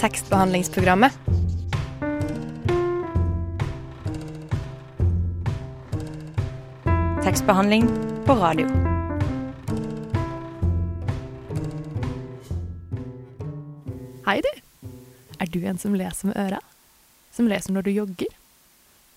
tekstbehandlingsprogrammet. 0.00 1.12
Tekstbehandling 7.24 7.88
på 8.26 8.34
radio. 8.34 8.66
Hei, 14.26 14.40
du. 14.42 14.50
Er 15.38 15.46
du 15.46 15.60
en 15.64 15.78
som 15.78 15.94
leser 15.94 16.28
med 16.28 16.36
øra? 16.40 16.60
Som 17.32 17.48
leser 17.48 17.72
når 17.72 17.86
du 17.86 17.94
jogger? 17.94 18.32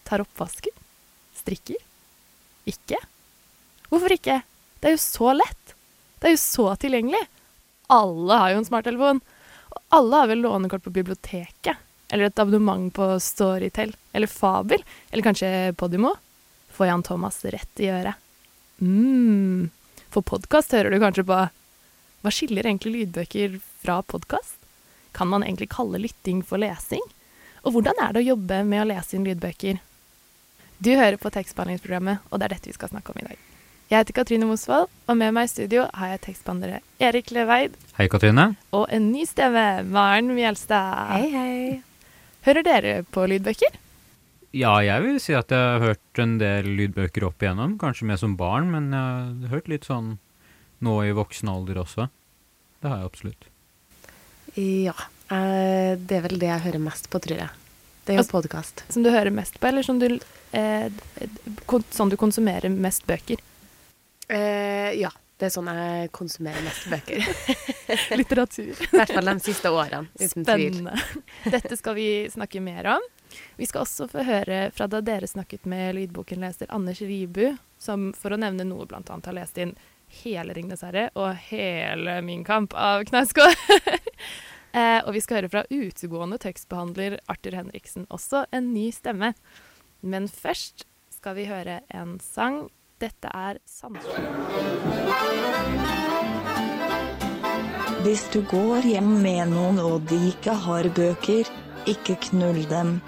Tar 0.07 0.23
oppvasken? 0.23 0.75
Strikker? 1.36 1.82
Ikke? 2.70 3.00
Hvorfor 3.89 4.16
ikke? 4.16 4.41
Det 4.80 4.91
er 4.91 4.96
jo 4.96 5.04
så 5.04 5.34
lett. 5.36 5.75
Det 6.20 6.30
er 6.30 6.38
jo 6.38 6.41
så 6.41 6.70
tilgjengelig. 6.80 7.25
Alle 7.91 8.39
har 8.39 8.54
jo 8.54 8.61
en 8.61 8.70
smarttelefon. 8.70 9.21
Alle 9.90 10.16
har 10.16 10.28
vel 10.28 10.42
lånekort 10.46 10.84
på 10.84 10.94
biblioteket. 10.94 11.78
Eller 12.09 12.30
et 12.30 12.40
abonnement 12.40 12.94
på 12.94 13.20
Storytel. 13.20 13.96
Eller 14.13 14.27
Fabel. 14.27 14.84
Eller 15.12 15.23
kanskje 15.23 15.73
Podimo. 15.77 16.16
Får 16.72 16.88
Jan 16.88 17.04
Thomas 17.04 17.46
rett 17.46 17.80
i 17.80 17.90
øret. 17.90 18.13
mm. 18.80 19.70
For 20.10 20.26
podkast 20.26 20.72
hører 20.73 20.90
du 20.90 20.99
kanskje 20.99 21.23
på 21.26 21.40
Hva 22.22 22.32
skiller 22.34 22.66
egentlig 22.66 22.94
lydbøker 22.96 23.60
fra 23.82 23.99
podkast? 24.02 24.58
Kan 25.12 25.30
man 25.30 25.44
egentlig 25.44 25.70
kalle 25.70 26.02
lytting 26.02 26.41
for 26.44 26.58
lesing? 26.58 27.04
Og 27.62 27.76
hvordan 27.76 28.02
er 28.02 28.13
det 28.13 28.24
å 28.24 28.30
jobbe 28.32 28.63
med 28.66 28.82
å 28.82 28.88
lese 28.90 29.16
inn 29.16 29.27
lydbøker? 29.27 29.80
Du 30.80 30.91
hører 30.96 31.20
på 31.20 31.32
tekstbehandlingsprogrammet, 31.35 32.26
og 32.30 32.40
det 32.40 32.48
er 32.48 32.55
dette 32.55 32.71
vi 32.71 32.76
skal 32.76 32.91
snakke 32.91 33.13
om 33.13 33.21
i 33.21 33.27
dag. 33.30 33.48
Jeg 33.89 34.03
heter 34.03 34.13
Katrine 34.20 34.45
Mosvold, 34.45 34.85
og 35.09 35.17
med 35.17 35.34
meg 35.34 35.48
i 35.48 35.49
studio 35.49 35.88
har 35.98 36.11
jeg 36.13 36.21
tekstbehandlere 36.27 36.81
Erik 37.02 37.31
Leveid 37.34 37.73
Hei, 37.98 38.05
Katrine. 38.12 38.52
og 38.75 38.85
en 38.93 39.07
ny 39.12 39.23
stemme, 39.25 39.63
Maren 39.89 40.29
Mjelstad. 40.35 41.09
Hei, 41.15 41.29
hei. 41.34 41.79
Hører 42.45 42.65
dere 42.67 42.91
på 43.09 43.23
lydbøker? 43.31 43.79
Ja, 44.54 44.76
jeg 44.85 45.01
vil 45.05 45.18
si 45.21 45.34
at 45.37 45.49
jeg 45.54 45.57
har 45.73 45.81
hørt 45.84 46.21
en 46.21 46.37
del 46.41 46.70
lydbøker 46.77 47.26
opp 47.27 47.41
igjennom. 47.41 47.76
Kanskje 47.81 48.05
mer 48.09 48.21
som 48.21 48.37
barn, 48.37 48.70
men 48.73 48.91
jeg 48.93 49.49
har 49.49 49.55
hørt 49.57 49.68
litt 49.73 49.90
sånn 49.90 50.15
nå 50.85 50.96
i 51.05 51.12
voksen 51.18 51.49
alder 51.51 51.81
også. 51.81 52.07
Det 52.81 52.90
har 52.93 53.01
jeg 53.01 53.09
absolutt. 53.09 53.49
Ja. 54.59 54.93
eh, 55.34 55.98
det 55.98 56.15
er 56.18 56.24
vel 56.29 56.40
det 56.41 56.49
jeg 56.49 56.65
hører 56.70 56.85
mest 56.85 57.09
på, 57.09 57.20
tror 57.26 57.41
jeg. 57.41 57.49
Det 58.05 58.13
er 58.13 58.18
jo 58.21 58.24
Altså- 58.24 58.37
podkast. 58.37 58.84
Som 58.90 59.03
du 59.03 59.09
hører 59.09 59.29
mest 59.34 59.59
på, 59.59 59.68
eller 59.68 59.84
som 59.84 59.98
du, 59.99 60.20
eh, 60.53 60.90
kon 61.65 61.84
sånn 61.91 62.09
du 62.09 62.18
konsumerer 62.18 62.70
mest 62.70 63.05
bøker? 63.05 63.37
Eh, 64.30 64.94
ja. 65.00 65.12
Det 65.40 65.47
er 65.47 65.53
sånn 65.53 65.69
jeg 65.72 66.09
konsumerer 66.12 66.66
mest 66.66 66.90
bøker. 66.91 67.22
Litteratur. 68.19 68.74
I 68.75 68.90
hvert 68.91 69.13
fall 69.16 69.30
de 69.30 69.36
siste 69.40 69.69
årene, 69.72 70.09
uten 70.19 70.44
tvil. 70.44 70.81
Spennende. 70.81 71.53
Dette 71.53 71.78
skal 71.80 71.96
vi 71.96 72.08
snakke 72.28 72.59
mer 72.59 72.90
om. 72.97 73.06
Vi 73.56 73.68
skal 73.69 73.86
også 73.86 74.09
få 74.12 74.25
høre 74.28 74.58
fra 74.75 74.90
da 74.91 75.00
dere 75.06 75.30
snakket 75.31 75.63
med 75.69 75.96
lydbokenleser 75.96 76.68
Anders 76.75 77.00
Ribu, 77.00 77.53
som 77.80 78.09
for 78.19 78.36
å 78.36 78.40
nevne 78.41 78.66
noe 78.68 78.88
annet 78.91 79.30
har 79.31 79.38
lest 79.38 79.62
inn 79.63 79.72
hele 80.24 80.52
'Ringenes 80.52 80.84
herre' 80.84 81.08
og 81.16 81.38
hele 81.47 82.19
'Min 82.25 82.44
kamp' 82.44 82.75
av 82.75 83.06
Knausgård. 83.08 83.56
eh, 84.80 85.00
og 85.06 85.14
vi 85.16 85.22
skal 85.24 85.40
høre 85.40 85.53
fra 85.53 85.64
utegående 85.69 86.41
tekstbehandler 86.41 87.19
Arthur 87.31 87.56
Henriksen, 87.56 88.09
også 88.09 88.44
en 88.52 88.74
ny 88.74 88.90
stemme. 88.91 89.31
Men 90.02 90.28
først 90.28 90.84
skal 91.16 91.36
vi 91.40 91.47
høre 91.47 91.80
en 91.96 92.18
sang. 92.19 92.68
Dette 93.00 93.30
er 93.34 93.58
'Sandsjø'. 93.64 94.19
Hvis 98.03 98.24
du 98.34 98.42
går 98.52 98.81
hjem 98.88 99.12
med 99.24 99.52
noen 99.53 99.80
og 99.80 100.08
de 100.09 100.19
ikke 100.30 100.53
har 100.66 100.88
bøker, 100.96 101.47
ikke 101.88 102.16
knull 102.30 102.62
dem. 102.70 103.02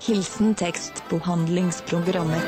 Hilsen 0.00 0.54
tekstbehandlingsprogrammet. 0.54 2.44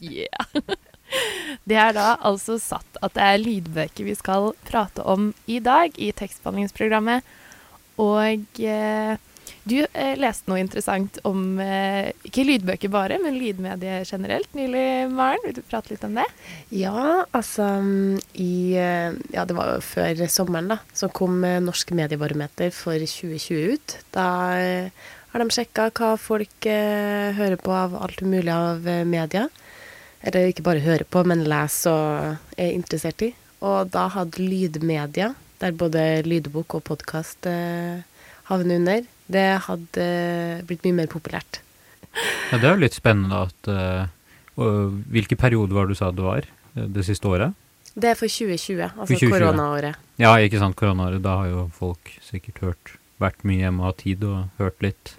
Yeah. 0.00 0.44
Det 1.68 1.76
er 1.76 1.92
da 1.96 2.16
altså 2.22 2.56
satt 2.62 2.98
at 3.02 3.14
det 3.16 3.22
er 3.22 3.40
lydbøker 3.42 4.06
vi 4.06 4.14
skal 4.14 4.52
prate 4.68 5.02
om 5.02 5.32
i 5.50 5.58
dag 5.58 5.98
i 5.98 6.12
tekstbehandlingsprogrammet. 6.14 7.26
Og 8.02 8.62
eh, 8.62 9.16
du 9.66 9.80
eh, 9.82 10.14
leste 10.18 10.46
noe 10.50 10.60
interessant 10.62 11.18
om 11.26 11.58
eh, 11.62 12.12
ikke 12.26 12.44
lydbøker 12.46 12.90
bare, 12.92 13.18
men 13.22 13.34
lydmedie 13.34 13.98
generelt 14.06 14.52
nylig, 14.54 15.08
Maren. 15.10 15.42
Vil 15.42 15.56
du 15.58 15.62
prate 15.66 15.90
litt 15.90 16.04
om 16.06 16.14
det? 16.18 16.26
Ja, 16.70 17.24
altså 17.34 17.66
mm, 17.82 18.20
i 18.42 18.76
eh, 18.78 19.16
Ja, 19.34 19.42
det 19.48 19.56
var 19.58 19.72
jo 19.74 19.80
før 19.82 20.22
sommeren, 20.30 20.70
da. 20.70 20.78
Så 20.94 21.10
kom 21.14 21.42
eh, 21.46 21.58
Norsk 21.64 21.90
mediebarometer 21.98 22.70
for 22.74 22.94
2020 22.94 23.74
ut. 23.74 23.96
Da 24.14 24.28
eh, 24.60 25.08
har 25.32 25.42
de 25.42 25.48
sjekka 25.52 25.88
hva 25.98 26.12
folk 26.20 26.64
hører 26.66 27.58
på 27.60 27.74
av 27.74 27.98
alt 27.98 28.22
mulig 28.24 28.54
av 28.54 28.86
media. 29.04 29.48
Eller 30.22 30.48
ikke 30.48 30.64
bare 30.64 30.84
hører 30.84 31.04
på, 31.10 31.26
men 31.28 31.42
leser 31.44 31.90
og 31.90 32.54
er 32.56 32.70
interessert 32.70 33.26
i. 33.26 33.32
Og 33.66 33.90
da 33.92 34.06
hadde 34.14 34.40
lydmedia, 34.40 35.34
der 35.60 35.76
både 35.76 36.06
lydbok 36.24 36.78
og 36.78 36.86
podkast 36.88 37.50
havner 38.48 38.80
under, 38.80 39.04
det 39.32 39.46
hadde 39.66 40.02
eh, 40.02 40.64
blitt 40.66 40.84
mye 40.86 41.00
mer 41.02 41.08
populært. 41.10 41.60
Ja, 42.50 42.58
det 42.58 42.64
er 42.64 42.76
jo 42.76 42.82
litt 42.84 42.96
spennende 42.96 43.42
at 43.48 43.68
uh, 43.68 44.06
og 44.56 45.02
Hvilken 45.12 45.36
periode 45.36 45.74
var 45.76 45.84
det 45.84 45.96
du 45.96 45.98
sa 45.98 46.08
det 46.14 46.24
var? 46.24 46.46
eh, 46.76 46.86
Det 46.88 47.04
siste 47.04 47.28
året? 47.28 47.52
Det 47.96 48.10
er 48.10 48.16
for 48.16 48.28
2020, 48.28 48.80
altså 48.92 49.12
2020. 49.14 49.30
koronaåret. 49.32 50.00
Ja, 50.20 50.34
ikke 50.40 50.60
sant, 50.60 50.76
koronaåret. 50.76 51.22
Da 51.24 51.36
har 51.40 51.50
jo 51.52 51.66
folk 51.76 52.12
sikkert 52.24 52.62
hørt 52.64 52.96
Vært 53.16 53.46
mye 53.48 53.62
hjemme 53.62 53.80
og 53.80 53.86
hatt 53.88 54.02
tid 54.02 54.24
og 54.28 54.50
hørt 54.58 54.82
litt 54.84 55.14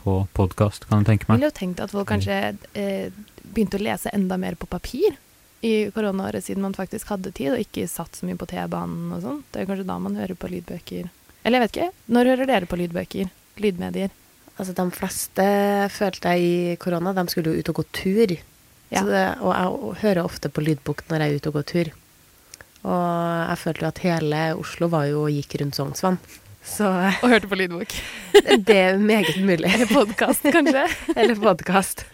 på 0.00 0.14
podkast, 0.32 0.86
kan 0.88 1.02
jeg 1.02 1.10
tenke 1.10 1.26
meg. 1.28 1.36
Jeg 1.36 1.42
ville 1.42 1.50
jo 1.50 1.56
tenkt 1.58 1.82
at 1.84 1.92
folk 1.92 2.08
kanskje 2.08 2.38
eh, 2.72 3.10
begynte 3.44 3.76
å 3.76 3.82
lese 3.84 4.08
enda 4.16 4.38
mer 4.40 4.56
på 4.56 4.64
papir 4.72 5.18
i 5.60 5.90
koronaåret, 5.92 6.40
siden 6.46 6.64
man 6.64 6.72
faktisk 6.76 7.12
hadde 7.12 7.34
tid 7.36 7.52
og 7.52 7.60
ikke 7.60 7.84
satt 7.88 8.16
så 8.16 8.24
mye 8.24 8.40
på 8.40 8.48
T-banen 8.48 9.12
og 9.12 9.20
sånn. 9.24 9.42
Det 9.52 9.60
er 9.60 9.68
kanskje 9.68 9.84
da 9.92 9.98
man 10.00 10.16
hører 10.16 10.40
på 10.40 10.48
lydbøker. 10.54 11.10
Eller 11.44 11.60
jeg 11.60 11.66
vet 11.66 11.76
ikke. 11.76 11.90
Når 12.16 12.30
hører 12.32 12.50
dere 12.54 12.68
på 12.72 12.80
lydbøker? 12.80 13.28
Lydmedier? 13.60 14.12
Altså, 14.54 14.74
de 14.76 14.84
fleste 14.94 15.44
følte 15.90 16.34
jeg 16.34 16.44
i 16.46 16.76
korona, 16.78 17.14
de 17.16 17.26
skulle 17.30 17.52
jo 17.52 17.62
ut 17.62 17.70
og 17.72 17.80
gå 17.80 17.84
tur. 18.00 18.36
Ja. 18.92 19.00
Så 19.00 19.08
det, 19.10 19.24
og 19.42 19.52
jeg 19.54 20.00
hører 20.04 20.22
ofte 20.24 20.50
på 20.52 20.62
lydbok 20.62 21.02
når 21.10 21.24
jeg 21.24 21.30
er 21.32 21.42
ute 21.42 21.50
og 21.50 21.58
går 21.58 21.68
tur. 21.72 21.92
Og 22.84 23.04
jeg 23.48 23.60
følte 23.62 23.84
jo 23.84 23.90
at 23.90 24.02
hele 24.04 24.40
Oslo 24.60 24.88
var 24.92 25.08
jo 25.08 25.24
og 25.24 25.34
gikk 25.34 25.58
rundt 25.62 25.78
Sognsvann. 25.78 26.20
Så 26.64 26.88
Og 26.88 27.28
hørte 27.28 27.48
på 27.48 27.58
lydbok. 27.60 27.92
det 28.68 28.76
er 28.76 28.98
meget 29.00 29.36
mulig. 29.40 29.68
Eller 29.68 29.90
podkast, 29.90 30.46
kanskje. 30.52 30.86
Eller 31.18 31.36
podkast. 31.36 32.06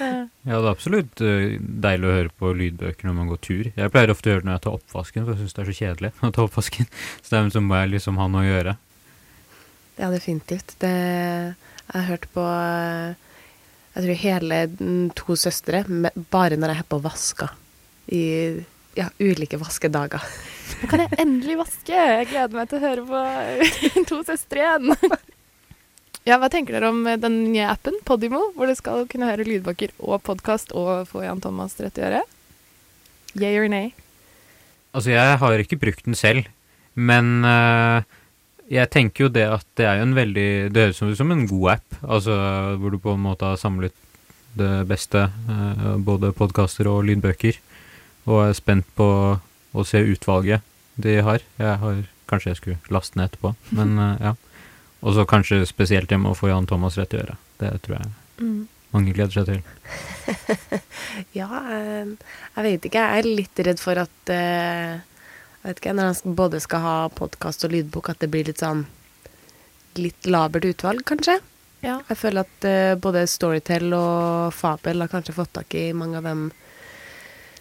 Ja, 0.00 0.26
det 0.44 0.58
er 0.58 0.68
absolutt 0.70 1.20
eh, 1.24 1.56
deilig 1.60 2.08
å 2.08 2.14
høre 2.16 2.34
på 2.40 2.52
lydbøker 2.56 3.08
når 3.08 3.16
man 3.16 3.30
går 3.32 3.40
tur. 3.44 3.64
Jeg 3.68 3.92
pleier 3.92 4.12
ofte 4.12 4.28
å 4.28 4.34
gjøre 4.34 4.44
det 4.44 4.48
når 4.50 4.58
jeg 4.58 4.64
tar 4.66 4.76
oppvasken, 4.78 5.24
for 5.24 5.32
jeg 5.34 5.42
syns 5.42 5.56
det 5.56 5.62
er 5.62 5.70
så 5.70 5.78
kjedelig 5.80 6.12
å 6.28 6.32
ta 6.36 6.46
oppvasken. 6.46 6.90
Så 7.20 7.26
det 7.28 7.38
er 7.38 7.48
liksom 7.48 7.68
må 7.70 7.80
jeg 7.80 7.92
liksom 7.96 8.20
ha 8.20 8.28
noe 8.32 8.44
å 8.44 8.50
gjøre. 8.50 8.76
Ja, 10.00 10.08
definitivt. 10.08 10.78
Det, 10.80 10.90
jeg 10.90 11.92
har 11.92 12.06
hørt 12.08 12.26
på 12.32 12.44
Jeg 13.94 14.04
tror 14.04 14.20
hele 14.22 14.60
To 15.18 15.36
søstre 15.36 15.82
bare 16.32 16.56
når 16.56 16.72
jeg 16.72 16.84
er 16.84 16.88
på 16.88 17.00
vaska. 17.04 17.50
I 18.10 18.22
ja, 18.96 19.10
ulike 19.20 19.58
vaskedager. 19.60 20.24
Nå 20.80 20.88
kan 20.90 21.04
jeg 21.04 21.18
endelig 21.20 21.58
vaske. 21.60 21.92
Jeg 21.92 22.30
gleder 22.30 22.56
meg 22.56 22.70
til 22.70 22.80
å 22.80 22.86
høre 22.86 23.04
på 23.10 23.20
To 24.10 24.22
søstre 24.26 24.64
igjen. 24.64 24.94
Ja, 26.28 26.36
Hva 26.40 26.50
tenker 26.52 26.76
dere 26.76 26.90
om 26.92 27.04
den 27.04 27.36
nye 27.52 27.68
appen 27.72 27.96
Podimo, 28.08 28.50
hvor 28.56 28.68
du 28.68 28.76
skal 28.78 29.06
kunne 29.10 29.28
høre 29.30 29.46
lydbøker 29.46 29.94
og 30.00 30.20
podkast 30.26 30.72
og 30.76 31.08
få 31.10 31.24
Jan 31.24 31.40
Thomas 31.44 31.76
rett 31.80 32.00
i 32.00 32.06
øret? 32.08 32.36
Yeah 33.38 33.56
or 33.60 33.68
nay? 33.70 33.92
Altså, 34.90 35.12
jeg 35.14 35.38
har 35.38 35.62
ikke 35.62 35.78
brukt 35.80 36.04
den 36.04 36.18
selv, 36.18 36.48
men 36.98 37.44
eh, 37.46 38.02
jeg 38.70 38.90
tenker 38.94 39.24
jo 39.26 39.28
det 39.34 39.46
at 39.50 39.66
det 39.78 39.86
er 39.88 39.96
jo 39.98 40.04
en 40.06 40.14
veldig 40.14 40.46
Det 40.72 40.84
høres 40.86 41.00
ut 41.02 41.16
som 41.18 41.32
en 41.34 41.46
god 41.50 41.70
app, 41.76 41.96
altså 42.06 42.36
hvor 42.78 42.90
du 42.94 42.98
på 43.02 43.14
en 43.16 43.24
måte 43.24 43.48
har 43.48 43.58
samlet 43.60 43.94
det 44.58 44.70
beste, 44.90 45.28
eh, 45.50 45.96
både 46.02 46.32
podkaster 46.34 46.88
og 46.90 47.04
lydbøker, 47.06 47.58
og 48.26 48.40
er 48.48 48.54
spent 48.58 48.86
på 48.98 49.06
å 49.74 49.84
se 49.86 50.00
utvalget 50.02 50.62
de 51.00 51.20
har. 51.22 51.42
Jeg 51.58 51.76
har 51.84 52.00
Kanskje 52.30 52.52
jeg 52.52 52.58
skulle 52.60 52.94
laste 52.94 53.18
ned 53.18 53.26
etterpå, 53.32 53.50
men 53.78 53.96
eh, 53.98 54.20
ja. 54.28 54.34
Og 55.02 55.14
så 55.16 55.24
kanskje 55.26 55.64
spesielt 55.66 56.10
hjemme 56.12 56.30
å 56.30 56.36
få 56.38 56.50
Jan 56.52 56.66
Thomas 56.70 56.94
rett 57.00 57.14
i 57.16 57.22
øret. 57.24 57.38
Det 57.58 57.72
tror 57.82 57.98
jeg 58.00 58.10
Mm. 58.40 58.68
mange 58.94 59.12
gleder 59.12 59.34
seg 59.34 59.44
til. 59.50 59.58
Ja, 61.36 61.48
eh, 61.74 62.06
jeg 62.56 62.64
vet 62.64 62.86
ikke. 62.88 63.02
Jeg 63.02 63.18
er 63.24 63.28
litt 63.36 63.60
redd 63.66 63.82
for 63.82 63.98
at 64.00 64.30
Jeg 64.32 65.00
vet 65.62 65.82
ikke, 65.82 65.94
Når 65.96 66.10
han 66.10 66.34
både 66.36 66.60
skal 66.60 66.80
ha 66.84 66.96
podkast 67.14 67.64
og 67.64 67.74
lydbok, 67.74 68.10
at 68.12 68.20
det 68.20 68.30
blir 68.32 68.48
litt 68.48 68.62
sånn 68.62 68.86
Litt 69.98 70.26
labert 70.30 70.64
utvalg, 70.68 71.02
kanskje. 71.02 71.40
Ja. 71.82 71.96
Jeg 72.06 72.16
føler 72.20 72.46
at 72.46 72.66
uh, 72.68 72.94
både 72.94 73.24
Storytel 73.26 73.90
og 73.96 74.54
Fabel 74.54 75.02
har 75.02 75.10
kanskje 75.10 75.34
fått 75.34 75.50
tak 75.56 75.74
i 75.74 75.88
mange 75.96 76.20
av 76.20 76.28
de 76.28 76.52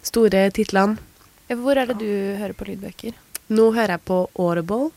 store 0.05 0.43
titlene. 0.53 1.01
Hvor 1.49 1.81
er 1.81 1.89
det 1.89 1.97
du 1.97 2.37
hører 2.37 2.53
på 2.53 2.67
lydbøker? 2.69 3.17
Nå 3.49 3.71
hører 3.73 3.95
jeg 3.95 4.05
på 4.05 4.19
Audible, 4.37 4.91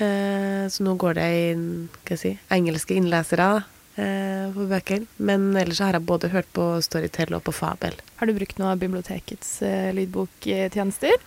Uh, 0.00 0.68
så 0.72 0.84
nå 0.86 0.94
går 0.96 1.18
det 1.18 1.26
i 1.36 1.42
hva 1.52 2.14
jeg 2.14 2.20
si, 2.20 2.30
engelske 2.54 2.96
innlesere 2.96 3.48
uh, 3.60 4.46
på 4.54 4.68
bøker. 4.70 5.04
Men 5.20 5.50
ellers 5.58 5.80
så 5.80 5.88
har 5.88 5.98
jeg 5.98 6.08
både 6.08 6.32
hørt 6.32 6.48
på 6.56 6.68
Storytel 6.84 7.36
og 7.36 7.44
på 7.46 7.54
Fabel. 7.56 7.98
Har 8.20 8.28
du 8.28 8.34
brukt 8.36 8.58
noe 8.60 8.72
av 8.72 8.80
bibliotekets 8.80 9.50
eh, 9.66 9.90
lydboktjenester? 9.96 11.18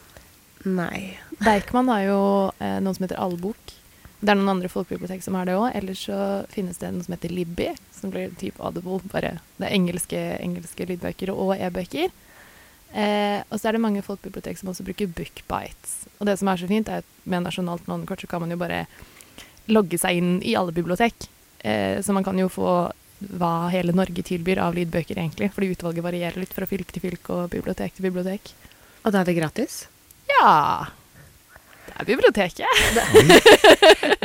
Nei. 0.66 1.18
Deichman 1.46 1.90
har 1.94 2.06
jo 2.08 2.22
eh, 2.60 2.78
noen 2.82 2.96
som 2.98 3.06
heter 3.06 3.22
Allbok. 3.22 3.74
Det 4.26 4.32
er 4.32 4.38
noen 4.40 4.56
andre 4.56 4.70
folkebibliotek 4.72 5.22
som 5.22 5.38
har 5.38 5.46
det 5.46 5.58
òg. 5.60 5.70
Ellers 5.78 6.06
så 6.08 6.20
finnes 6.50 6.80
det 6.82 6.90
noe 6.94 7.06
som 7.06 7.14
heter 7.14 7.34
Libby, 7.34 7.70
som 7.94 8.14
blir 8.14 8.34
type 8.40 8.62
Audible. 8.64 8.98
Bare 9.12 9.36
det 9.60 9.68
er 9.68 9.76
engelske, 9.76 10.22
engelske 10.42 10.88
lydbøker 10.90 11.34
og 11.34 11.54
e-bøker. 11.60 12.10
Eh, 12.96 13.42
og 13.52 13.60
så 13.60 13.70
er 13.70 13.76
det 13.76 13.84
mange 13.84 14.04
folkebibliotek 14.06 14.58
som 14.58 14.72
også 14.72 14.86
bruker 14.88 15.12
Bookbites. 15.12 16.06
Og 16.18 16.30
det 16.30 16.38
som 16.40 16.50
er 16.50 16.62
så 16.62 16.70
fint, 16.70 16.90
er 16.90 17.04
at 17.04 17.16
med 17.30 17.46
nasjonalt 17.46 17.86
lånekort 17.92 18.24
så 18.24 18.30
kan 18.32 18.42
man 18.42 18.54
jo 18.56 18.60
bare 18.62 18.86
logge 19.70 20.00
seg 20.02 20.22
inn 20.22 20.38
i 20.46 20.56
alle 20.58 20.74
bibliotek. 20.74 21.28
Eh, 21.60 22.02
så 22.02 22.16
man 22.16 22.26
kan 22.26 22.40
jo 22.40 22.50
få 22.50 22.76
hva 23.40 23.56
hele 23.74 23.94
Norge 23.96 24.24
tilbyr 24.26 24.62
av 24.64 24.78
lydbøker, 24.78 25.20
egentlig. 25.20 25.52
Fordi 25.54 25.74
utvalget 25.76 26.06
varierer 26.06 26.42
litt 26.42 26.56
fra 26.56 26.68
fylke 26.70 26.96
til 26.96 27.06
fylke 27.06 27.36
og 27.36 27.52
bibliotek 27.54 27.98
til 27.98 28.08
bibliotek. 28.10 28.56
Og 29.04 29.14
da 29.14 29.22
er 29.22 29.30
det 29.30 29.38
gratis? 29.38 29.84
Ja 30.36 30.88
Det 31.88 31.96
er 32.02 32.08
biblioteket. 32.10 32.68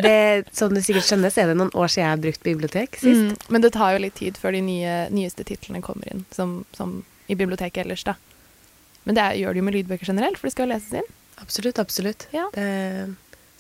Det, 0.01 0.45
som 0.57 0.73
du 0.75 0.81
sikkert 0.83 1.07
skjønner, 1.07 1.31
så 1.31 1.43
er 1.45 1.51
det 1.51 1.59
noen 1.61 1.71
år 1.77 1.91
siden 1.93 2.07
jeg 2.07 2.15
har 2.15 2.23
brukt 2.25 2.43
bibliotek 2.47 2.97
sist. 2.99 3.31
Mm, 3.31 3.53
men 3.53 3.63
det 3.63 3.73
tar 3.77 3.95
jo 3.95 4.03
litt 4.03 4.17
tid 4.19 4.39
før 4.41 4.57
de 4.57 4.63
nye, 4.65 4.95
nyeste 5.13 5.45
titlene 5.47 5.83
kommer 5.85 6.09
inn, 6.11 6.25
som, 6.35 6.63
som 6.75 7.03
i 7.31 7.37
biblioteket 7.39 7.85
ellers, 7.85 8.03
da. 8.09 8.17
Men 9.05 9.17
det 9.17 9.27
gjør 9.39 9.55
det 9.55 9.61
jo 9.61 9.67
med 9.69 9.77
lydbøker 9.77 10.11
generelt, 10.11 10.41
for 10.41 10.49
det 10.49 10.55
skal 10.57 10.67
jo 10.67 10.73
leses 10.73 10.97
inn. 11.03 11.11
Absolutt, 11.41 11.79
absolutt. 11.79 12.27
Ja. 12.35 12.49
Det, 12.55 12.67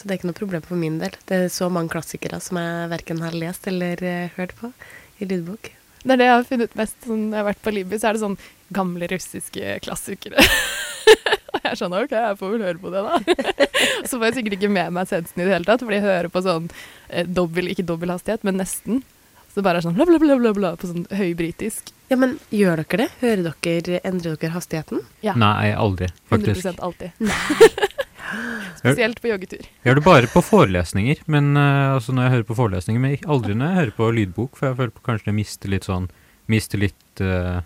så 0.00 0.08
det 0.08 0.14
er 0.14 0.19
ikke 0.19 0.31
noe 0.31 0.41
problem 0.41 0.64
for 0.64 0.81
min 0.81 0.99
del. 1.00 1.14
Det 1.29 1.44
er 1.44 1.53
så 1.53 1.69
mange 1.73 1.93
klassikere 1.93 2.41
som 2.41 2.58
jeg 2.61 2.88
verken 2.93 3.23
har 3.25 3.37
lest 3.37 3.69
eller 3.70 4.00
uh, 4.00 4.32
hørt 4.38 4.56
på 4.58 4.73
i 5.20 5.29
lydbok. 5.29 5.70
Det 6.00 6.14
er 6.14 6.20
det 6.20 6.29
jeg 6.31 6.37
har 6.38 6.46
funnet 6.49 6.76
mest. 6.81 6.96
Sånn, 7.05 7.26
jeg 7.29 7.37
har 7.37 7.49
vært 7.50 7.62
på 7.64 7.73
Libby, 7.76 7.99
så 8.00 8.08
er 8.08 8.17
det 8.17 8.23
sånn 8.23 8.38
gamle 8.73 9.08
russiske 9.11 9.75
klassikere. 9.85 10.41
Jeg 11.67 11.77
skjønner 11.77 12.07
sånn 12.07 12.09
OK, 12.09 12.12
jeg 12.17 12.37
får 12.41 12.53
vel 12.55 12.62
høre 12.65 12.81
på 12.81 12.91
det, 12.95 13.01
da. 13.05 13.19
så 14.09 14.17
får 14.17 14.27
jeg 14.29 14.37
sikkert 14.39 14.55
ikke 14.57 14.71
med 14.73 14.95
meg 14.97 15.09
sensen 15.11 15.43
i 15.43 15.47
det 15.47 15.53
hele 15.53 15.69
tatt, 15.69 15.83
fordi 15.85 15.99
jeg 15.99 16.07
hører 16.07 16.29
på 16.33 16.41
sånn 16.45 16.69
eh, 16.73 17.27
dobbel, 17.29 17.69
ikke 17.73 17.85
dobbel 17.89 18.15
hastighet, 18.15 18.47
men 18.49 18.57
nesten. 18.61 19.03
Så 19.51 19.59
det 19.59 19.67
bare 19.67 19.81
er 19.81 19.85
sånn 19.85 19.97
bla, 19.99 20.07
bla, 20.09 20.21
bla, 20.23 20.37
bla, 20.41 20.53
bla 20.57 20.71
på 20.79 20.89
sånn 20.89 21.05
høybritisk. 21.19 21.91
Ja, 22.11 22.17
men 22.21 22.37
gjør 22.55 22.85
dere 22.85 23.05
det? 23.05 23.09
Hører 23.21 23.57
dere, 23.67 24.01
Endrer 24.07 24.39
dere 24.39 24.55
hastigheten? 24.55 25.03
Ja. 25.27 25.35
Nei, 25.39 25.73
aldri, 25.75 26.09
faktisk. 26.31 26.65
100% 26.65 26.85
alltid. 26.87 27.91
Spesielt 28.81 29.21
på 29.21 29.33
joggetur. 29.33 29.67
Jeg 29.67 29.91
gjør 29.91 29.99
det 29.99 30.06
bare 30.06 30.31
på 30.31 30.43
forelesninger, 30.45 31.25
men 31.31 31.53
uh, 31.59 31.97
altså 31.97 32.15
når 32.15 32.27
jeg 32.27 32.35
hører 32.37 32.49
på 32.49 32.59
forelesninger, 32.61 33.03
men 33.03 33.29
aldri 33.35 33.56
når 33.59 33.73
jeg 33.73 33.81
hører 33.81 33.97
på 33.99 34.11
lydbok, 34.17 34.55
for 34.56 34.71
jeg 34.71 34.79
føler 34.79 34.95
på 34.95 35.05
kanskje 35.11 35.31
jeg 35.31 35.39
mister 35.43 35.75
litt 35.75 35.91
sånn 35.91 36.11
Mister 36.51 36.81
litt 36.83 37.21
uh, 37.23 37.61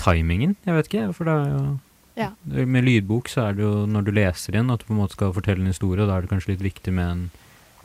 timingen, 0.00 0.54
jeg 0.64 0.76
vet 0.76 0.86
ikke, 0.88 1.08
for 1.12 1.28
det 1.28 1.32
er 1.34 1.50
jo 1.52 1.64
Ja. 2.18 2.32
Med 2.44 2.86
lydbok 2.86 3.30
så 3.30 3.48
er 3.48 3.58
det 3.58 3.62
jo 3.62 3.84
når 3.86 4.08
du 4.08 4.14
leser 4.16 4.56
inn, 4.58 4.72
at 4.74 4.82
du 4.82 4.88
på 4.88 4.94
en 4.96 5.02
måte 5.04 5.14
skal 5.14 5.34
fortelle 5.36 5.62
en 5.62 5.70
historie, 5.70 6.02
og 6.02 6.10
da 6.10 6.18
er 6.18 6.26
det 6.26 6.32
kanskje 6.32 6.56
litt 6.56 6.64
viktig 6.66 6.94
med 6.94 7.12
en, 7.12 7.26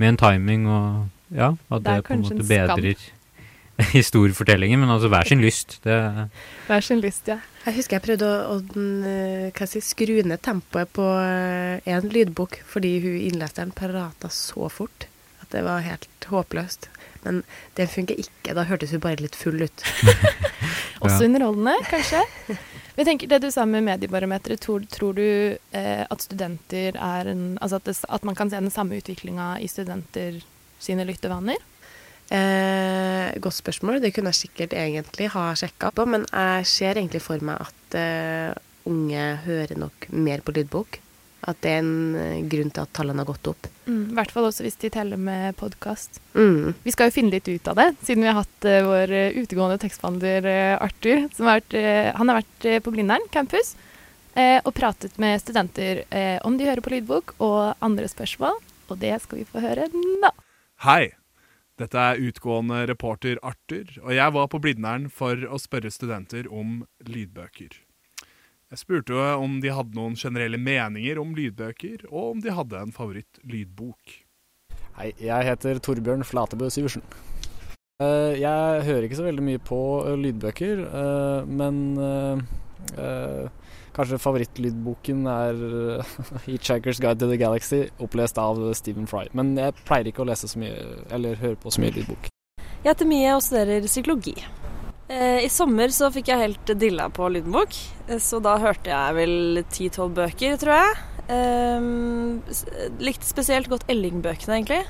med 0.02 0.14
en 0.14 0.22
timing, 0.24 0.66
og 0.66 1.34
ja, 1.34 1.54
at 1.70 1.84
Det 1.84 2.00
det, 2.00 2.06
på 2.08 2.16
en 2.18 2.26
måte 2.26 2.40
en 2.42 2.50
bedrer 2.50 3.04
historiefortellingen, 3.98 4.82
men 4.82 4.90
altså 4.94 5.10
hver 5.10 5.30
sin 5.30 5.42
lyst. 5.42 5.80
Det, 5.86 5.98
Hver 6.68 6.86
sin 6.86 7.02
lyst, 7.02 7.28
ja. 7.30 7.40
Jeg 7.66 7.78
husker 7.78 7.98
jeg 7.98 8.06
prøvde 8.08 8.28
å, 8.28 8.58
å 8.58 8.60
den, 8.74 8.90
eh, 9.08 9.48
hva 9.56 9.70
si, 9.70 9.82
skru 9.82 10.18
ned 10.26 10.42
tempoet 10.46 10.92
på 10.94 11.06
én 11.08 12.02
en 12.02 12.10
lydbok 12.12 12.60
fordi 12.70 12.98
hun 13.06 13.18
innleseren 13.22 13.72
prata 13.72 14.30
så 14.34 14.70
fort 14.70 15.08
at 15.42 15.50
det 15.56 15.64
var 15.66 15.86
helt 15.86 16.28
håpløst. 16.30 16.90
Men 17.24 17.42
det 17.78 17.88
funker 17.94 18.20
ikke. 18.20 18.56
Da 18.58 18.66
hørtes 18.68 18.92
hun 18.92 19.02
bare 19.04 19.22
litt 19.24 19.38
full 19.40 19.62
ut. 19.64 19.86
Også 21.04 21.24
underholdende, 21.26 21.78
kanskje. 21.88 22.24
Jeg 22.94 23.08
tenker 23.08 23.30
Det 23.32 23.40
du 23.42 23.50
sa 23.54 23.66
med 23.66 23.86
mediebarometeret, 23.88 24.62
tror, 24.62 24.84
tror 24.92 25.18
du 25.18 25.26
eh, 25.26 26.04
at 26.06 26.26
studenter 26.26 26.94
er 26.94 27.30
en 27.32 27.46
Altså 27.58 27.80
at, 27.82 27.88
det, 27.90 27.98
at 28.06 28.26
man 28.28 28.38
kan 28.38 28.52
se 28.52 28.62
den 28.62 28.74
samme 28.74 29.00
utviklinga 29.02 29.56
i 29.64 29.70
studenter 29.72 30.42
sine 30.84 31.06
lyttevaner? 31.08 31.62
Eh, 32.34 33.30
godt 33.40 33.56
spørsmål. 33.56 34.02
Det 34.04 34.14
kunne 34.16 34.32
jeg 34.34 34.42
sikkert 34.48 34.76
egentlig 34.76 35.30
ha 35.32 35.52
sjekka 35.56 35.92
på, 35.96 36.06
men 36.10 36.26
jeg 36.28 36.68
ser 36.68 37.00
egentlig 37.00 37.22
for 37.24 37.44
meg 37.46 37.62
at 37.64 37.98
eh, 38.00 38.52
unge 38.90 39.26
hører 39.46 39.80
nok 39.80 40.08
mer 40.12 40.44
på 40.44 40.56
lydbok. 40.56 41.00
At 41.44 41.60
det 41.64 41.72
er 41.74 41.82
en 41.82 42.16
eh, 42.16 42.44
grunn 42.48 42.72
til 42.72 42.86
at 42.86 42.92
tallene 42.96 43.24
har 43.24 43.28
gått 43.28 43.50
opp. 43.52 43.68
Mm, 43.84 44.14
I 44.14 44.18
hvert 44.18 44.32
fall 44.32 44.48
også 44.48 44.64
hvis 44.64 44.78
de 44.80 44.92
teller 44.94 45.20
med 45.20 45.58
podkast. 45.60 46.22
Mm. 46.38 46.72
Vi 46.86 46.94
skal 46.96 47.10
jo 47.10 47.16
finne 47.18 47.34
litt 47.34 47.50
ut 47.50 47.68
av 47.68 47.80
det, 47.82 47.90
siden 48.06 48.24
vi 48.24 48.30
har 48.30 48.40
hatt 48.40 48.68
uh, 48.70 48.78
vår 48.88 49.12
eh, 49.12 49.40
utegående 49.42 49.80
tekstbehandler 49.82 50.48
uh, 50.48 50.86
Arthur. 50.86 51.26
Som 51.36 51.50
har 51.50 51.60
vært, 51.60 51.76
uh, 51.76 52.12
han 52.16 52.32
har 52.32 52.40
vært 52.40 52.70
på 52.86 52.94
Blindern 52.96 53.28
campus 53.34 53.74
eh, 54.40 54.60
og 54.64 54.72
pratet 54.78 55.20
med 55.22 55.42
studenter 55.44 56.06
om 56.48 56.56
de 56.58 56.70
hører 56.70 56.84
på 56.86 56.94
lydbok 56.96 57.36
og 57.44 57.84
andre 57.84 58.08
spørsmål. 58.12 58.62
Og 58.92 59.00
det 59.02 59.18
skal 59.26 59.42
vi 59.42 59.50
få 59.50 59.64
høre 59.64 59.90
nå. 59.94 60.32
Hei! 60.88 61.14
Dette 61.82 61.98
er 61.98 62.20
utgående 62.22 62.84
reporter 62.86 63.40
Arthur, 63.42 63.90
og 64.04 64.12
jeg 64.14 64.34
var 64.36 64.50
på 64.52 64.60
Blindern 64.62 65.08
for 65.10 65.42
å 65.50 65.58
spørre 65.58 65.90
studenter 65.92 66.46
om 66.54 66.84
lydbøker. 67.02 67.74
Jeg 68.74 68.80
spurte 68.82 69.14
jo 69.14 69.22
om 69.38 69.60
de 69.62 69.70
hadde 69.70 69.94
noen 69.94 70.16
generelle 70.18 70.58
meninger 70.58 71.20
om 71.22 71.36
lydbøker, 71.38 72.08
og 72.10 72.32
om 72.32 72.40
de 72.42 72.56
hadde 72.58 72.80
en 72.82 72.94
favoritt-lydbok. 72.96 74.16
Hei, 74.98 75.12
jeg 75.22 75.46
heter 75.46 75.78
Torbjørn 75.78 76.26
Flatebø 76.26 76.72
Syversen. 76.74 77.06
Eh, 78.02 78.34
Jeg 78.42 78.82
hører 78.88 79.06
ikke 79.06 79.20
så 79.20 79.28
veldig 79.28 79.46
mye 79.46 79.62
på 79.62 79.80
eh, 80.08 80.18
lydbøker, 80.24 80.82
eh, 80.90 81.54
men 81.54 81.78
kanskje 83.94 84.18
favorittlydboken 84.26 85.22
er 85.30 85.62
'Hitchhiker's 86.48 86.98
Guide 86.98 87.22
to 87.22 87.30
the 87.30 87.38
Galaxy', 87.38 87.92
opplest 88.02 88.42
av 88.42 88.58
Stephen 88.74 89.06
Fry. 89.06 89.28
Men 89.38 89.54
jeg 89.54 89.78
pleier 89.86 90.10
ikke 90.10 90.26
å 90.26 90.30
lese 90.34 90.50
så 90.50 90.58
mye, 90.58 90.74
eller 91.14 91.38
høre 91.38 91.62
på 91.62 91.70
så 91.70 91.86
mye 91.86 91.94
lydbok. 91.94 92.34
Jeg 92.82 92.90
heter 92.90 93.06
Mie 93.06 93.38
og 93.38 93.46
studerer 93.46 93.86
psykologi. 93.86 94.34
Eh, 95.14 95.44
I 95.46 95.50
sommer 95.52 95.92
så 95.94 96.10
fikk 96.14 96.32
jeg 96.32 96.42
helt 96.42 96.72
dilla 96.80 97.06
på 97.14 97.28
lydbok, 97.30 97.76
eh, 98.08 98.20
så 98.22 98.40
da 98.42 98.56
hørte 98.62 98.90
jeg 98.90 99.18
vel 99.20 99.64
ti-tolv 99.70 100.16
bøker, 100.18 100.56
tror 100.62 100.74
jeg. 100.80 101.02
Um, 101.24 102.42
likte 103.00 103.28
spesielt 103.28 103.70
godt 103.72 103.86
Elling-bøkene, 103.92 104.58
egentlig. 104.58 104.82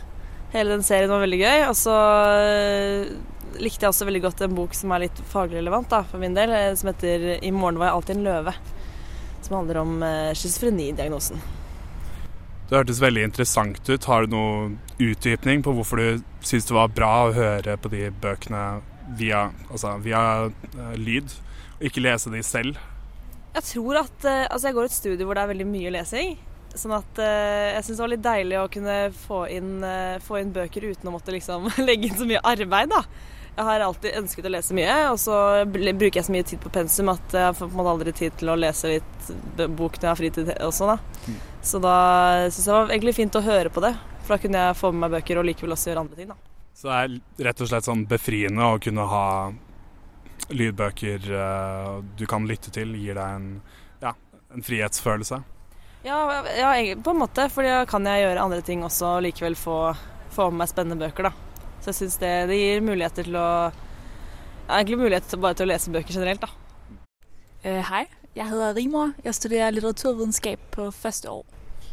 Hele 0.53 0.77
den 0.77 0.85
serien 0.85 1.11
var 1.11 1.21
veldig 1.25 1.39
gøy. 1.41 1.65
Og 1.67 1.75
så 1.77 1.97
eh, 2.39 3.11
likte 3.59 3.83
jeg 3.83 3.91
også 3.91 4.07
veldig 4.07 4.21
godt 4.23 4.45
en 4.45 4.55
bok 4.57 4.77
som 4.77 4.93
er 4.95 5.05
litt 5.05 5.19
faglig 5.33 5.59
relevant 5.59 5.91
da, 5.91 6.03
for 6.07 6.23
min 6.23 6.37
del, 6.37 6.53
som 6.79 6.93
heter 6.93 7.27
'I 7.41 7.51
morgen 7.51 7.81
var 7.81 7.91
jeg 7.91 7.97
alltid 7.97 8.15
en 8.17 8.27
løve'. 8.29 8.55
Som 9.43 9.57
handler 9.57 9.81
om 9.81 10.03
eh, 10.03 10.31
schizofrenidiagnosen. 10.39 11.43
Det 12.69 12.79
hørtes 12.79 13.01
veldig 13.03 13.27
interessant 13.27 13.89
ut. 13.89 14.05
Har 14.05 14.23
du 14.23 14.37
noe 14.37 14.71
utdypning 15.03 15.61
på 15.61 15.75
hvorfor 15.75 15.99
du 15.99 16.23
syns 16.41 16.65
det 16.65 16.73
var 16.73 16.87
bra 16.95 17.27
å 17.27 17.35
høre 17.35 17.75
på 17.77 17.91
de 17.91 18.07
bøkene 18.23 18.81
via, 19.17 19.47
altså 19.69 19.97
via 20.03 20.23
uh, 20.47 20.95
lyd, 20.99 21.29
og 21.77 21.85
ikke 21.89 22.03
lese 22.03 22.31
de 22.33 22.41
selv? 22.45 22.79
Jeg 23.53 23.65
tror 23.67 23.99
at 24.01 24.25
uh, 24.25 24.47
Altså, 24.47 24.67
jeg 24.67 24.77
går 24.77 24.89
et 24.89 24.95
studie 24.95 25.27
hvor 25.27 25.37
det 25.37 25.43
er 25.43 25.53
veldig 25.53 25.69
mye 25.69 25.93
lesing. 25.93 26.35
Sånn 26.73 26.95
at 26.97 27.21
uh, 27.21 27.69
jeg 27.75 27.85
syns 27.85 27.99
det 27.99 28.03
var 28.05 28.13
litt 28.15 28.25
deilig 28.25 28.59
å 28.61 28.71
kunne 28.73 28.97
få 29.25 29.43
inn, 29.53 29.71
få 30.25 30.41
inn 30.41 30.55
bøker 30.55 30.89
uten 30.89 31.11
å 31.11 31.15
måtte 31.15 31.35
liksom 31.35 31.69
legge 31.87 32.09
inn 32.09 32.19
så 32.19 32.29
mye 32.29 32.43
arbeid, 32.53 32.93
da. 32.93 33.03
Jeg 33.53 33.67
har 33.67 33.83
alltid 33.85 34.15
ønsket 34.17 34.47
å 34.49 34.49
lese 34.49 34.73
mye, 34.73 34.93
og 35.11 35.19
så 35.21 35.35
bruker 35.69 36.15
jeg 36.17 36.25
så 36.25 36.33
mye 36.33 36.45
tid 36.49 36.61
på 36.63 36.71
pensum 36.73 37.11
at 37.13 37.35
jeg 37.37 37.53
får 37.59 37.67
på 37.67 37.69
en 37.69 37.77
måte 37.77 37.91
aldri 37.91 38.13
tid 38.17 38.39
til 38.39 38.49
å 38.49 38.55
lese 38.57 38.95
litt 38.95 39.27
bok 39.77 39.99
når 39.99 40.07
jeg 40.07 40.09
har 40.09 40.17
fritid 40.17 40.49
også, 40.57 40.87
da. 40.89 41.35
Så 41.61 41.81
da 41.83 41.97
syns 42.47 42.63
jeg 42.63 42.71
det 42.71 42.79
var 42.79 42.95
egentlig 42.95 43.13
fint 43.19 43.37
å 43.37 43.43
høre 43.45 43.69
på 43.69 43.83
det, 43.85 43.93
for 44.23 44.33
da 44.33 44.41
kunne 44.41 44.65
jeg 44.65 44.79
få 44.81 44.89
med 44.89 45.05
meg 45.05 45.19
bøker 45.19 45.43
og 45.43 45.45
likevel 45.51 45.77
også 45.77 45.91
gjøre 45.91 46.05
andre 46.07 46.17
ting, 46.17 46.33
da. 46.33 46.52
Så 46.73 46.89
det 46.89 46.97
er 46.97 47.47
rett 47.49 47.61
og 47.61 47.69
slett 47.69 47.87
sånn 47.87 48.07
befriende 48.09 48.65
å 48.65 48.81
kunne 48.81 49.05
ha 49.07 49.27
lydbøker 50.53 51.29
eh, 51.31 51.91
du 52.17 52.25
kan 52.29 52.47
lytte 52.49 52.73
til, 52.73 52.95
gir 52.99 53.17
deg 53.17 53.37
en, 53.37 53.49
ja, 54.01 54.13
en 54.53 54.65
frihetsfølelse. 54.65 55.39
Ja, 56.03 56.17
ja, 56.57 56.73
på 56.99 57.13
en 57.13 57.21
måte, 57.21 57.47
for 57.53 57.63
da 57.63 57.85
kan 57.87 58.03
jeg 58.09 58.25
gjøre 58.25 58.43
andre 58.43 58.63
ting 58.65 58.83
også 58.83 59.13
og 59.17 59.23
likevel 59.23 59.55
få, 59.55 59.77
få 60.35 60.49
med 60.51 60.63
meg 60.63 60.73
spennende 60.73 60.99
bøker, 60.99 61.29
da. 61.29 61.69
Så 61.79 61.91
jeg 61.91 61.99
syns 62.01 62.19
det, 62.19 62.33
det 62.51 62.59
gir 62.59 62.83
muligheter 62.83 63.27
til 63.27 63.39
å 63.39 63.47
ja, 63.71 64.77
Egentlig 64.77 65.01
mulighet 65.01 65.25
til 65.27 65.41
bare 65.43 65.57
til 65.59 65.67
å 65.67 65.73
lese 65.73 65.91
bøker 65.91 66.15
generelt, 66.15 66.43
da. 66.43 66.99
Uh, 67.63 67.81
hei, 67.89 68.05
jeg 68.35 68.47
heter 68.47 68.75
Rimor. 68.77 69.11
Jeg 69.23 69.35
studerer 69.35 69.75
litteraturvitenskap 69.75 70.63
på 70.75 70.87
første 70.95 71.31
år, 71.31 71.43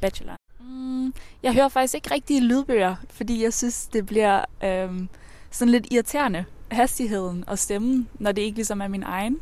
bachelor. 0.03 0.39
Mm, 0.71 1.15
jeg 1.43 1.55
hører 1.55 1.69
faktisk 1.69 1.95
ikke 1.95 2.15
riktige 2.15 2.41
lydbøger, 2.41 2.97
fordi 3.11 3.43
jeg 3.43 3.53
synes, 3.55 3.87
det 3.87 4.07
blir 4.07 4.45
øhm, 4.65 5.09
sådan 5.51 5.73
lidt 5.73 5.87
irriterende, 5.91 6.45
hastigheden 6.71 7.45
og 7.47 7.59
stemmen, 7.59 8.09
når 8.19 8.33
det 8.33 8.43
ikke 8.43 8.57
liksom 8.59 8.81
er 8.81 8.89
min 8.89 9.03
egen. 9.03 9.41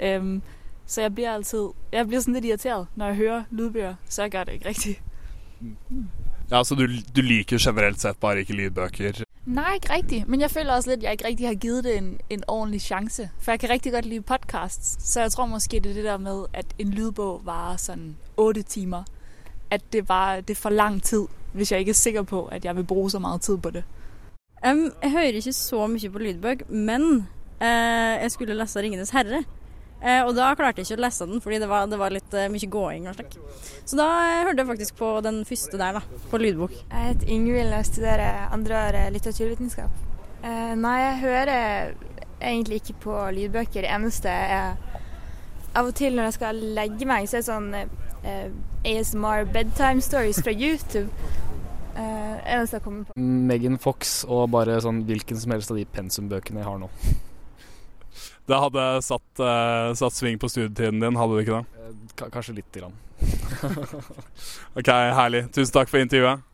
Øhm, 0.00 0.42
Så 0.86 1.00
jeg 1.00 1.14
blir 1.14 1.30
altid, 1.30 1.68
jeg 1.92 2.06
blir 2.08 2.20
sådan 2.20 2.34
lidt 2.34 2.44
irriteret, 2.44 2.86
når 2.96 3.06
jeg 3.06 3.16
hører 3.16 3.44
lydbøger, 3.50 3.94
så 4.08 4.22
jeg 4.22 4.30
gør 4.30 4.44
det 4.44 4.52
ikke 4.52 4.68
rigtigt. 4.68 5.02
Ja, 6.50 6.64
Så 6.64 6.74
du, 6.74 6.86
du 7.16 7.20
liker 7.20 7.58
generelt 7.60 8.00
sett 8.00 8.20
bare 8.20 8.38
ikke 8.40 8.52
lydbøker? 8.52 9.24
Nei, 9.46 9.74
ikke 9.74 9.92
riktig. 9.94 10.24
Men 10.26 10.40
jeg 10.40 10.50
føler 10.50 10.72
også 10.72 10.90
litt 10.90 10.98
at 10.98 11.02
jeg 11.04 11.12
ikke 11.12 11.24
riktig 11.28 11.46
har 11.46 11.54
givet 11.54 11.84
det 11.84 11.96
en, 11.96 12.20
en 12.30 12.42
ordentlig 12.48 12.80
sjanse. 12.80 13.30
For 13.40 13.52
jeg 13.52 13.60
kan 13.60 13.70
riktig 13.70 13.92
godt 13.92 14.04
lide 14.06 14.20
podcasts. 14.22 14.96
Så 15.12 15.20
jeg 15.20 15.32
tror 15.32 15.46
måske, 15.46 15.80
det 15.80 15.90
er 15.90 15.94
det 15.94 16.04
der 16.04 16.16
med, 16.18 16.44
at 16.52 16.66
en 16.78 16.90
lydbok 16.90 17.40
varer 17.46 17.76
sånn 17.76 18.16
åtte 18.36 18.62
timer. 18.62 19.04
At 19.70 19.84
det 19.92 20.08
var 20.08 20.40
det 20.40 20.56
er 20.56 20.60
for 20.60 20.70
lang 20.70 21.02
tid, 21.02 21.26
hvis 21.52 21.72
jeg 21.72 21.80
ikke 21.80 21.90
er 21.90 22.02
sikker 22.02 22.22
på, 22.22 22.44
at 22.52 22.64
jeg 22.64 22.76
vil 22.76 22.84
bruke 22.84 23.10
så 23.10 23.18
mye 23.18 23.38
tid 23.38 23.58
på 23.58 23.70
det. 23.70 23.84
Um, 24.66 24.88
jeg 25.02 25.10
hører 25.10 25.38
ikke 25.38 25.52
så 25.52 25.86
mye 25.86 26.10
på 26.10 26.18
lydbøk, 26.18 26.70
men 26.70 27.04
uh, 27.60 28.14
jeg 28.22 28.30
skulle 28.30 28.54
lese 28.54 28.80
'Ringenes 28.80 29.10
herre'. 29.10 29.44
Uh, 29.98 30.26
og 30.26 30.34
da 30.36 30.54
klarte 30.54 30.78
jeg 30.78 30.86
ikke 30.86 31.00
å 31.00 31.04
lese 31.04 31.26
den, 31.26 31.40
fordi 31.40 31.58
det 31.58 31.68
var, 31.68 31.86
det 31.90 31.98
var 31.98 32.14
litt 32.14 32.34
uh, 32.34 32.46
mye 32.50 32.70
gåing 32.70 33.08
og 33.08 33.14
slik. 33.14 33.38
Så 33.84 33.98
da 33.98 34.06
hørte 34.44 34.62
jeg 34.62 34.66
faktisk 34.66 34.96
på 34.98 35.20
den 35.26 35.44
første 35.44 35.78
der, 35.78 35.98
da. 35.98 36.20
På 36.30 36.38
lydbok. 36.38 36.74
Jeg 36.90 37.08
heter 37.08 37.32
Ingvild 37.34 37.74
og 37.74 37.86
studerer 37.86 38.52
andreåret 38.54 39.12
litteraturvitenskap. 39.12 40.04
Eh, 40.44 40.74
nei, 40.78 40.98
jeg 41.02 41.18
hører 41.18 41.94
egentlig 42.40 42.74
ikke 42.74 42.94
på 43.02 43.16
lydbøker. 43.34 43.82
Det 43.82 43.90
eneste 43.90 44.30
er 44.30 44.76
Av 45.76 45.86
og 45.86 45.94
til 45.94 46.14
når 46.16 46.30
jeg 46.30 46.34
skal 46.38 46.60
legge 46.78 47.06
meg, 47.06 47.26
så 47.28 47.36
er 47.38 47.42
det 47.42 47.46
sånn 47.46 47.74
ASMR 48.24 49.46
bedtime 49.52 50.02
stories 50.04 50.42
fra 50.42 50.52
YouTube. 50.52 51.08
Eh, 51.98 52.36
eneste 52.54 52.78
jeg 52.78 52.84
kommer 52.84 53.08
på. 53.08 53.14
Megan 53.18 53.78
Fox 53.82 54.20
og 54.28 54.50
bare 54.54 54.78
sånn 54.84 55.02
hvilken 55.08 55.38
som 55.40 55.54
helst 55.54 55.72
av 55.72 55.80
de 55.80 55.86
pensumbøkene 55.90 56.62
jeg 56.62 56.68
har 56.68 56.78
nå. 56.78 56.90
Det 58.48 58.56
hadde 58.62 58.84
satt, 59.04 59.42
uh, 59.42 59.90
satt 59.98 60.14
sving 60.16 60.38
på 60.40 60.48
studietiden 60.48 61.02
din, 61.02 61.18
hadde 61.20 61.36
det 61.36 61.42
ikke 61.44 61.58
det? 61.58 61.82
Eh, 61.82 61.98
K 62.16 62.30
kanskje 62.32 62.56
lite 62.60 62.80
grann. 62.80 62.96
Ok, 64.78 64.88
herlig. 64.88 65.42
Tusen 65.52 65.74
takk 65.74 65.90
for 65.90 66.00
intervjuet. 66.00 66.46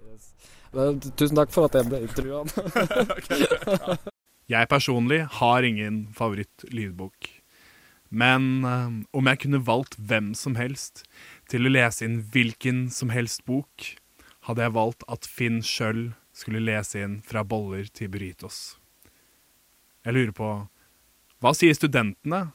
Eh, 0.74 0.90
Tusen 1.14 1.38
takk 1.38 1.52
for 1.54 1.68
at 1.68 1.76
jeg 1.78 1.90
ble 1.90 2.02
intervjua. 2.08 2.42
Jeg 4.44 4.68
personlig 4.68 5.22
har 5.38 5.64
ingen 5.64 6.02
favorittlydbok. 6.12 7.30
Men 8.14 8.42
eh, 8.68 8.90
om 9.16 9.30
jeg 9.30 9.40
kunne 9.44 9.62
valgt 9.64 9.96
hvem 9.96 10.34
som 10.36 10.58
helst 10.58 11.06
til 11.50 11.66
å 11.66 11.72
lese 11.72 12.06
inn 12.06 12.20
hvilken 12.32 12.86
som 12.92 13.12
helst 13.14 13.44
bok, 13.48 13.94
hadde 14.48 14.64
jeg 14.64 14.74
valgt 14.76 15.04
at 15.10 15.26
Finn 15.28 15.62
sjøl 15.64 16.12
skulle 16.34 16.62
lese 16.64 17.00
inn 17.04 17.20
Fra 17.24 17.44
boller 17.46 17.86
til 17.94 18.10
burritos. 18.12 18.76
Jeg 20.04 20.16
lurer 20.16 20.34
på 20.36 20.50
Hva 21.40 21.54
sier 21.56 21.76
studentene 21.76 22.48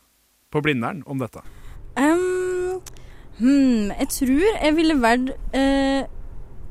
på 0.53 0.62
Blindern 0.65 1.01
om 1.10 1.22
dette? 1.22 1.41
Um, 1.98 2.79
hmm, 3.39 3.91
jeg 3.93 4.10
tror 4.15 4.46
jeg 4.48 4.75
ville 4.77 4.98
vært 5.01 5.34
uh, 5.53 6.03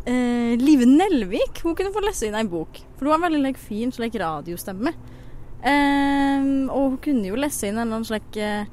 uh, 0.08 0.52
Live 0.58 0.86
Nelvik. 0.88 1.62
Hun 1.62 1.76
kunne 1.78 1.94
få 1.94 2.02
lese 2.04 2.28
inn 2.28 2.38
ei 2.38 2.46
bok. 2.48 2.80
For 2.96 3.06
hun 3.06 3.16
har 3.16 3.28
veldig 3.28 3.44
like, 3.44 3.62
fin 3.62 3.92
slik 3.94 4.18
radiostemme. 4.18 4.94
Um, 5.58 6.68
og 6.70 6.94
hun 6.94 6.98
kunne 7.02 7.30
jo 7.30 7.38
lese 7.38 7.68
inn 7.68 7.76
en 7.76 7.86
eller 7.86 7.98
annen 7.98 8.06
slik 8.06 8.36
eh, 8.38 8.68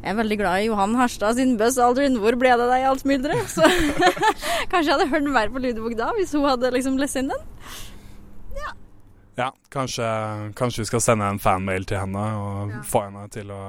Jeg 0.00 0.14
er 0.14 0.16
veldig 0.16 0.36
glad 0.40 0.62
i 0.62 0.68
Johan 0.70 0.94
Harstad 0.96 1.36
sin 1.36 1.58
Buzz 1.60 1.76
Aldrin. 1.76 2.16
Hvor 2.22 2.32
ble 2.40 2.54
det 2.54 2.64
av 2.64 2.70
deg 2.72 2.84
i 2.86 2.88
alt 2.88 3.02
mylderet? 3.08 3.50
Så 3.52 3.66
kanskje 4.72 4.86
jeg 4.86 4.94
hadde 4.94 5.10
hørt 5.12 5.28
mer 5.28 5.52
på 5.52 5.60
lydbok 5.60 5.96
da, 5.98 6.08
hvis 6.16 6.32
hun 6.32 6.46
hadde 6.48 6.72
liksom 6.72 6.96
lest 7.00 7.20
inn 7.20 7.28
den. 7.32 7.48
Ja, 9.40 9.52
kanskje, 9.72 10.06
kanskje 10.58 10.82
vi 10.82 10.88
skal 10.90 11.00
sende 11.00 11.28
en 11.32 11.38
fanmail 11.40 11.86
til 11.88 12.00
henne 12.00 12.24
og 12.36 12.72
få, 12.84 13.06
henne 13.06 13.22
til 13.32 13.52
å, 13.54 13.60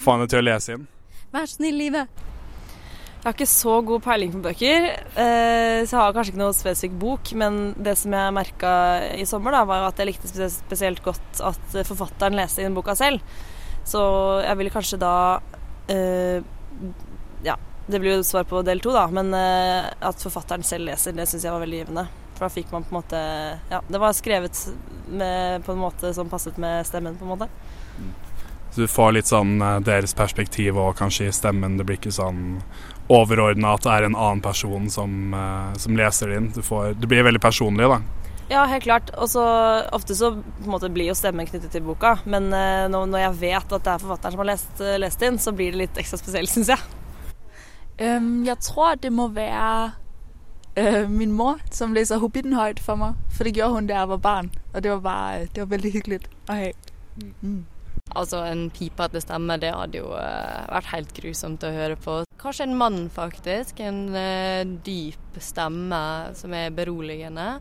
få 0.00 0.14
henne 0.14 0.28
til 0.30 0.40
å 0.40 0.46
lese 0.46 0.76
inn. 0.76 0.86
Vær 1.34 1.50
snill, 1.50 1.76
livet. 1.76 2.22
Jeg 3.16 3.26
har 3.26 3.34
ikke 3.34 3.48
så 3.50 3.74
god 3.82 4.04
peiling 4.04 4.30
på 4.32 4.40
bøker, 4.44 4.86
eh, 5.18 5.80
så 5.82 5.90
jeg 5.90 5.98
har 5.98 6.14
kanskje 6.14 6.32
ikke 6.32 6.40
noe 6.44 6.54
spesifikk 6.56 6.94
bok. 7.02 7.32
Men 7.36 7.58
det 7.74 7.96
som 7.98 8.14
jeg 8.14 8.36
merka 8.36 8.72
i 9.18 9.26
sommer, 9.28 9.56
da, 9.56 9.64
var 9.68 9.88
at 9.88 10.00
jeg 10.00 10.12
likte 10.12 10.48
spesielt 10.54 11.02
godt 11.04 11.42
at 11.44 11.78
forfatteren 11.88 12.38
leste 12.38 12.64
inn 12.64 12.76
boka 12.76 12.94
selv. 12.96 13.24
Så 13.86 14.02
jeg 14.42 14.58
ville 14.58 14.74
kanskje 14.74 14.98
da 14.98 15.14
eh, 15.92 16.42
Ja, 17.46 17.54
det 17.86 18.00
blir 18.02 18.16
jo 18.16 18.26
svar 18.26 18.46
på 18.50 18.62
del 18.66 18.82
to, 18.82 18.92
da. 18.94 19.06
Men 19.14 19.30
eh, 19.36 19.86
at 19.86 20.22
forfatteren 20.22 20.66
selv 20.66 20.90
leser, 20.90 21.14
det 21.14 21.28
syns 21.30 21.46
jeg 21.46 21.54
var 21.54 21.62
veldig 21.62 21.82
givende. 21.84 22.06
For 22.36 22.46
da 22.46 22.52
fikk 22.52 22.72
man 22.74 22.84
på 22.84 22.92
en 22.92 23.00
måte 23.00 23.22
Ja, 23.70 23.80
det 23.88 24.02
var 24.02 24.16
skrevet 24.16 24.66
med, 25.06 25.64
på 25.64 25.72
en 25.72 25.82
måte 25.84 26.12
som 26.14 26.28
passet 26.28 26.58
med 26.58 26.86
stemmen, 26.88 27.16
på 27.16 27.24
en 27.28 27.34
måte. 27.36 27.50
Så 28.74 28.82
du 28.84 28.90
får 28.92 29.14
litt 29.16 29.30
sånn 29.30 29.56
eh, 29.62 29.78
deres 29.86 30.12
perspektiv 30.18 30.76
og 30.76 30.98
kanskje 30.98 31.30
i 31.30 31.32
stemmen. 31.32 31.78
Det 31.78 31.86
blir 31.86 31.96
ikke 31.96 32.12
sånn 32.12 32.58
overordna 33.08 33.76
at 33.76 33.86
det 33.86 33.94
er 33.94 34.08
en 34.08 34.18
annen 34.18 34.42
person 34.44 34.90
som, 34.92 35.32
eh, 35.32 35.70
som 35.80 35.96
leser 35.96 36.28
det 36.28 36.40
inn. 36.42 36.50
Du 36.52 36.60
får, 36.66 36.98
det 37.00 37.08
blir 37.08 37.24
veldig 37.24 37.40
personlig, 37.40 37.88
da. 37.88 38.02
Ja, 38.48 38.62
helt 38.70 38.84
klart. 38.84 39.10
Og 39.18 39.30
så 39.30 39.42
ofte 39.92 40.14
så 40.14 40.30
på 40.38 40.64
en 40.64 40.70
måte 40.70 40.90
blir 40.92 41.10
jo 41.10 41.16
stemmen 41.18 41.48
knyttet 41.48 41.72
til 41.74 41.82
boka. 41.86 42.16
Men 42.30 42.52
eh, 42.54 42.86
når, 42.92 43.18
jeg 43.24 43.38
vet 43.40 43.74
at 43.74 43.86
det 43.88 43.92
er 43.92 44.02
forfatteren 44.04 44.36
som 44.36 44.42
har 44.44 44.50
lest, 44.52 44.72
eh, 44.80 44.98
lest 45.02 45.22
inn, 45.26 45.38
så 45.42 45.54
blir 45.56 45.74
det 45.74 45.82
litt 45.82 46.00
ekstra 46.00 46.20
spesielt, 46.20 46.52
syns 46.52 46.70
jeg. 46.76 46.96
Um, 47.96 48.44
jeg 48.44 48.58
tror, 48.60 48.98
det 49.00 49.10
må 49.10 49.30
være 49.32 49.94
uh, 50.76 51.06
min 51.08 51.32
mor, 51.32 51.62
som 51.72 51.94
leser 51.96 52.20
Hobbiten 52.22 52.54
høyt 52.54 52.82
for 52.82 53.00
meg. 53.00 53.16
For 53.32 53.48
det 53.48 53.56
gjorde 53.56 53.80
hun, 53.80 53.88
da 53.90 53.98
jeg 53.98 54.12
var 54.12 54.20
barn. 54.28 54.52
Og 54.74 54.84
det 54.84 54.92
var 54.94 55.00
bare 55.08 55.48
det 55.48 55.64
var 55.64 55.72
veldig 55.72 55.92
hyggeligt 55.96 56.28
at 56.46 56.60
have. 56.60 56.92
Mm. 57.40 57.64
Altså, 58.16 58.44
en 58.46 58.68
pipete 58.70 59.20
stemme, 59.24 59.56
det 59.58 59.72
hadde 59.74 59.98
jo 59.98 60.12
uh, 60.14 60.62
vært 60.70 60.92
helt 60.92 61.10
grusomt 61.16 61.66
å 61.66 61.72
høre 61.74 61.98
på. 61.98 62.20
Kanskje 62.38 62.68
en 62.68 62.78
mann, 62.78 63.02
faktisk. 63.10 63.82
En 63.82 64.04
uh, 64.14 64.62
dyp 64.86 65.40
stemme 65.42 66.04
som 66.38 66.54
er 66.54 66.70
beroligende. 66.76 67.56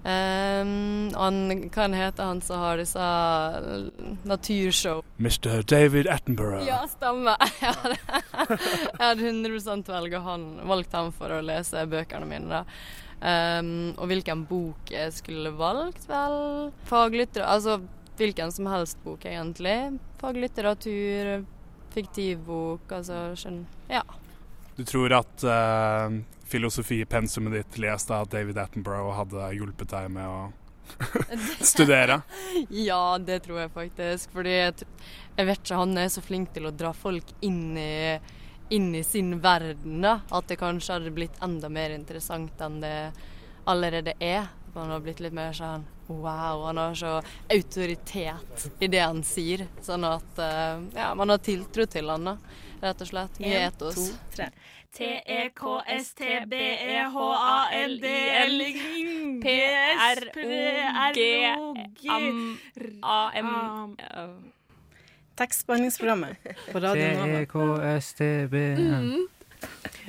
Um, 0.00 1.10
han, 1.12 1.68
hva 1.68 1.86
heter 1.92 2.24
han 2.24 2.38
som 2.40 2.62
har 2.62 2.78
disse 2.80 3.04
eh, 3.04 4.14
naturshow? 4.24 5.02
Mr. 5.20 5.60
David 5.68 6.08
Attenborough. 6.08 6.64
Ja, 6.64 6.86
stemmer. 6.88 7.36
Jeg 7.60 7.76
hadde, 7.76 7.98
jeg 8.96 9.04
hadde 9.04 9.28
100 9.28 9.92
valgt 9.92 10.24
han, 10.24 10.46
valgt 10.68 10.96
han 10.96 11.12
for 11.12 11.36
å 11.36 11.42
lese 11.44 11.84
bøkene 11.90 12.28
mine. 12.28 12.64
Um, 13.20 13.92
og 14.00 14.08
hvilken 14.08 14.46
bok 14.48 14.88
jeg 14.88 15.12
skulle 15.12 15.52
valgt? 15.52 16.06
Vel, 16.08 16.70
faglitter... 16.88 17.44
Altså 17.44 17.82
hvilken 18.20 18.52
som 18.52 18.68
helst 18.68 19.00
bok, 19.04 19.24
egentlig. 19.28 19.98
Faglitteratur, 20.20 21.44
fiktiv 21.92 22.40
bok, 22.48 22.88
altså 22.92 23.30
skjønn... 23.36 23.62
Ja. 23.92 24.02
Du 24.76 24.84
tror 24.88 25.12
at 25.20 25.44
uh, 25.44 26.20
filosofipensumet 26.50 27.52
ditt 27.60 27.78
lest 27.82 28.10
at 28.14 28.30
David 28.32 28.58
Attenborough 28.58 29.14
hadde 29.18 29.52
hjulpet 29.56 29.92
deg 29.94 30.10
med 30.14 30.26
å 30.28 30.40
studere? 31.60 32.20
ja, 32.68 33.18
det 33.18 33.40
tror 33.46 33.60
jeg 33.64 33.70
faktisk. 33.74 34.32
Fordi 34.34 34.54
jeg, 34.56 34.86
jeg 35.36 35.46
vet 35.50 35.60
ikke, 35.62 35.80
han 35.80 35.98
er 36.02 36.08
så 36.12 36.22
flink 36.24 36.52
til 36.56 36.66
å 36.66 36.74
dra 36.74 36.90
folk 36.96 37.30
inn 37.46 37.76
i, 37.78 38.18
inn 38.74 38.90
i 38.98 39.02
sin 39.06 39.36
verden, 39.42 40.00
da. 40.02 40.16
At 40.34 40.50
det 40.50 40.58
kanskje 40.60 40.98
hadde 40.98 41.14
blitt 41.14 41.38
enda 41.44 41.70
mer 41.72 41.94
interessant 41.94 42.60
enn 42.66 42.80
det 42.82 42.96
allerede 43.70 44.16
er. 44.18 44.48
Han 44.74 44.90
har 44.90 45.00
blitt 45.02 45.22
litt 45.22 45.34
mer 45.34 45.54
sånn 45.56 45.86
wow, 46.10 46.64
han 46.66 46.78
har 46.78 46.94
så 46.98 47.16
autoritet 47.54 48.64
i 48.82 48.88
det 48.90 48.98
han 49.04 49.22
sier. 49.26 49.66
Sånn 49.82 50.02
at 50.08 50.38
eh, 50.42 50.80
ja, 50.96 51.12
man 51.14 51.30
har 51.30 51.38
tiltro 51.38 51.86
til 51.86 52.10
han, 52.10 52.32
da. 52.32 52.36
Rett 52.80 53.02
og 53.04 53.10
slett. 53.10 53.38
Mye 53.42 53.58
En, 53.60 53.68
etos. 53.68 53.94
to, 53.98 54.06
tre. 54.34 54.48
P-R-O-G-A-M 62.20 63.50
Tekstbehandlingsprogrammet 65.38 66.36
på 66.72 66.82
Radio 66.82 67.06
Nova. 67.20 67.38
TKSTB 67.46 68.54
Mm. 68.80 69.28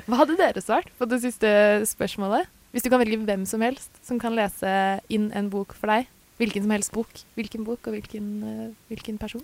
Hva 0.07 0.15
hadde 0.23 0.35
dere 0.39 0.61
svart 0.63 0.89
på 0.97 1.05
det 1.05 1.21
siste 1.23 1.47
spørsmålet? 1.85 2.49
Hvis 2.71 2.83
du 2.83 2.89
kan 2.89 2.99
velge 3.03 3.19
hvem 3.21 3.45
som 3.45 3.61
helst 3.61 3.91
som 4.01 4.19
kan 4.19 4.33
lese 4.35 4.99
inn 5.11 5.31
en 5.35 5.49
bok 5.51 5.73
for 5.77 5.87
deg. 5.91 6.07
Hvilken 6.39 6.63
som 6.65 6.71
helst 6.73 6.91
bok. 6.95 7.11
Hvilken 7.35 7.63
bok 7.67 7.85
og 7.85 7.93
hvilken, 7.93 8.75
hvilken 8.89 9.17
person? 9.21 9.43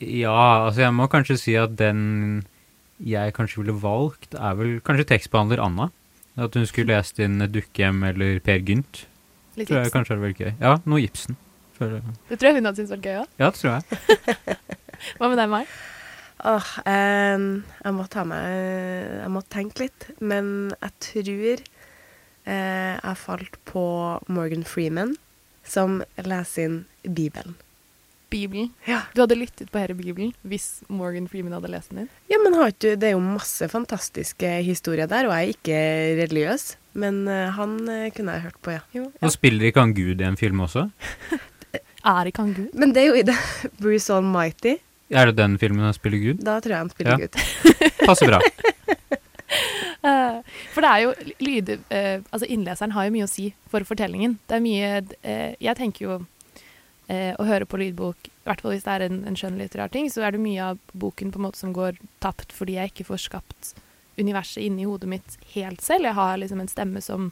Ja, 0.00 0.66
altså 0.66 0.80
jeg 0.88 0.92
må 0.96 1.06
kanskje 1.06 1.36
si 1.40 1.54
at 1.54 1.76
den 1.78 2.44
jeg 3.02 3.34
kanskje 3.36 3.60
ville 3.62 3.74
valgt, 3.82 4.34
er 4.34 4.54
vel 4.58 4.78
kanskje 4.84 5.06
tekstbehandler 5.12 5.60
Anna. 5.62 5.90
At 6.36 6.54
hun 6.56 6.66
skulle 6.68 6.92
lest 6.94 7.18
inn 7.22 7.38
Dukkehjem 7.40 8.02
eller 8.10 8.38
Per 8.44 8.60
Gynt. 8.60 9.06
Litt 9.56 9.68
tror 9.70 9.78
jeg 9.80 9.88
Ibsen. 9.88 9.94
kanskje 9.94 10.14
hadde 10.14 10.24
vært 10.26 10.40
gøy. 10.42 10.52
Ja, 10.60 10.74
noe 10.84 11.02
Ibsen. 11.04 11.36
For. 11.76 11.98
Det 12.28 12.38
tror 12.38 12.48
jeg 12.50 12.56
hun 12.58 12.68
hadde 12.68 12.80
syntes 12.80 12.94
vært 12.96 13.06
gøy 13.08 13.18
òg. 13.22 13.28
Ja, 13.40 13.50
det 13.50 13.60
tror 13.60 13.72
jeg. 13.76 14.48
Hva 15.18 15.28
med 15.32 15.40
deg, 15.40 15.48
Mai? 15.52 15.64
Åh, 16.46 16.72
em, 16.92 17.46
jeg 17.80 17.94
må 17.96 18.04
ta 18.12 18.22
meg 18.28 18.44
Jeg 19.22 19.30
må 19.32 19.40
tenke 19.52 19.86
litt. 19.86 20.08
Men 20.20 20.50
jeg 20.76 20.92
tror 21.08 21.62
eh, 21.64 22.94
jeg 23.00 23.20
falt 23.22 23.56
på 23.68 23.84
Morgan 24.28 24.64
Freeman, 24.68 25.16
som 25.64 26.02
leser 26.20 26.68
inn 26.68 26.76
Bibelen. 27.08 27.56
Bibelen. 28.32 28.70
Ja. 28.88 29.02
Du 29.14 29.22
hadde 29.22 29.36
lyttet 29.38 29.70
på 29.72 29.78
hele 29.80 29.94
Bibelen 29.98 30.32
hvis 30.46 30.82
Morgan 30.92 31.28
Freeman 31.30 31.54
hadde 31.56 31.70
lest 31.72 31.92
den 31.92 32.04
din. 32.04 32.08
Ja, 32.32 32.40
men 32.42 32.56
har 32.58 32.72
ikke, 32.72 32.96
det 32.98 33.10
er 33.10 33.14
jo 33.14 33.22
masse 33.22 33.68
fantastiske 33.70 34.50
historier 34.66 35.08
der, 35.10 35.28
og 35.28 35.36
jeg 35.36 35.46
er 35.46 35.54
ikke 35.54 35.80
religiøs. 36.24 36.66
Men 36.98 37.26
eh, 37.28 37.50
han 37.56 37.76
eh, 37.92 38.08
kunne 38.16 38.36
jeg 38.36 38.46
hørt 38.48 38.58
på, 38.64 38.74
ja. 38.74 39.04
Og 39.20 39.34
spiller 39.34 39.68
ikke 39.68 39.84
han 39.84 39.94
Gud 39.96 40.22
i 40.22 40.26
en 40.28 40.40
film 40.40 40.64
også? 40.66 40.88
Er 42.06 42.28
ikke 42.30 42.44
han 42.44 42.52
Gud? 42.54 42.68
Men 42.78 42.92
det 42.94 43.00
er 43.02 43.08
jo 43.08 43.14
i 43.18 43.24
det 43.26 43.34
Bruce 43.82 44.14
Almighty. 44.14 44.76
Er 45.10 45.26
det 45.26 45.36
den 45.40 45.56
filmen 45.58 45.82
han 45.82 45.94
spiller 45.96 46.20
Gud? 46.22 46.44
Da 46.46 46.60
tror 46.62 46.76
jeg 46.76 46.84
han 46.84 46.90
spiller 46.92 47.16
Ja. 47.18 47.26
Gud. 47.26 47.40
Passer 48.06 48.30
bra. 48.30 48.38
Eh, 50.06 50.36
for 50.70 50.86
det 50.86 50.90
er 50.92 51.02
jo 51.02 51.10
lyd... 51.42 51.72
altså 51.90 52.46
innleseren 52.46 52.94
har 52.94 53.08
jo 53.08 53.14
mye 53.16 53.26
å 53.26 53.30
si 53.30 53.48
for 53.72 53.82
fortellingen. 53.88 54.38
Det 54.46 54.58
er 54.60 54.62
mye 54.62 54.90
Jeg 55.58 55.78
tenker 55.80 56.06
jo 56.06 56.20
eh, 57.12 57.32
å 57.38 57.46
høre 57.46 57.68
på 57.68 57.80
lydbok, 57.80 58.28
i 58.28 58.46
hvert 58.46 58.62
fall 58.62 58.74
hvis 58.74 58.86
det 58.86 58.94
er 58.94 59.06
en, 59.08 59.22
en 59.28 59.38
skjønnlitterær 59.38 59.92
ting, 59.94 60.10
så 60.12 60.26
er 60.26 60.36
det 60.36 60.42
mye 60.42 60.70
av 60.72 60.80
boken 60.92 61.32
på 61.32 61.40
en 61.40 61.46
måte 61.48 61.62
som 61.62 61.74
går 61.76 61.98
tapt 62.24 62.54
fordi 62.56 62.78
jeg 62.78 62.92
ikke 62.92 63.08
får 63.10 63.24
skapt 63.26 63.74
universet 64.16 64.64
inni 64.64 64.86
hodet 64.88 65.10
mitt 65.10 65.36
helt 65.52 65.82
selv. 65.84 66.08
Jeg 66.08 66.16
har 66.16 66.38
liksom 66.40 66.62
en 66.62 66.72
stemme 66.72 67.02
som 67.04 67.30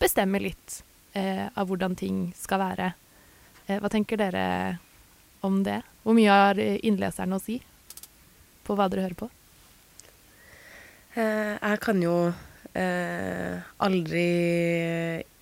bestemmer 0.00 0.42
litt 0.44 0.82
eh, 1.16 1.46
av 1.48 1.70
hvordan 1.70 1.96
ting 1.96 2.26
skal 2.36 2.60
være. 2.60 2.90
Eh, 3.66 3.80
hva 3.80 3.90
tenker 3.92 4.20
dere 4.20 4.44
om 5.46 5.62
det? 5.64 5.80
Hvor 6.04 6.16
mye 6.16 6.42
har 6.42 6.60
innleserne 6.60 7.38
å 7.38 7.42
si 7.42 7.60
på 8.66 8.76
hva 8.76 8.88
dere 8.90 9.06
hører 9.06 9.18
på? 9.18 9.30
Eh, 11.16 11.54
jeg 11.56 11.80
kan 11.80 12.02
jo 12.02 12.16
eh, 12.76 13.56
aldri 13.80 14.26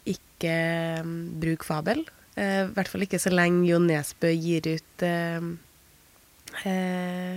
ikke 0.06 0.54
mm, 1.02 1.16
bruke 1.42 1.66
fabel. 1.66 2.04
Eh, 2.36 2.64
I 2.66 2.72
hvert 2.74 2.90
fall 2.90 3.04
ikke 3.06 3.20
så 3.22 3.30
lenge 3.32 3.66
Jo 3.68 3.78
Nesbø 3.82 4.30
gir 4.34 4.66
ut 4.74 5.04
eh, 5.06 5.44
eh, 6.66 7.36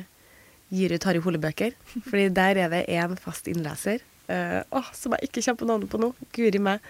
Gir 0.74 0.96
ut 0.98 1.06
Harry 1.08 1.22
Hole-bøker. 1.24 1.76
Fordi 2.10 2.28
der 2.36 2.62
er 2.66 2.74
det 2.74 2.86
én 2.92 3.14
fast 3.22 3.48
innleser. 3.52 4.02
Eh, 4.28 4.60
oh, 4.76 4.90
som 4.98 5.14
jeg 5.16 5.30
ikke 5.30 5.46
kommer 5.46 5.62
på 5.62 5.70
navnet 5.70 5.92
på 5.94 6.02
nå. 6.02 6.12
Guri 6.36 6.60
meg. 6.60 6.84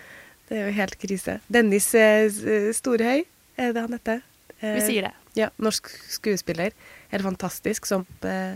Det 0.48 0.58
er 0.58 0.70
jo 0.70 0.78
helt 0.80 0.96
krise. 1.02 1.38
Dennis 1.52 1.92
eh, 2.00 2.32
Storhøy, 2.74 3.26
er 3.60 3.76
det 3.76 3.84
han 3.84 3.94
heter? 3.98 4.24
Vi 4.58 4.82
sier 4.82 5.06
det. 5.06 5.14
Ja, 5.38 5.52
norsk 5.62 5.92
skuespiller. 6.10 6.74
Helt 7.12 7.24
fantastisk, 7.28 7.86
som, 7.86 8.08
eh, 8.26 8.56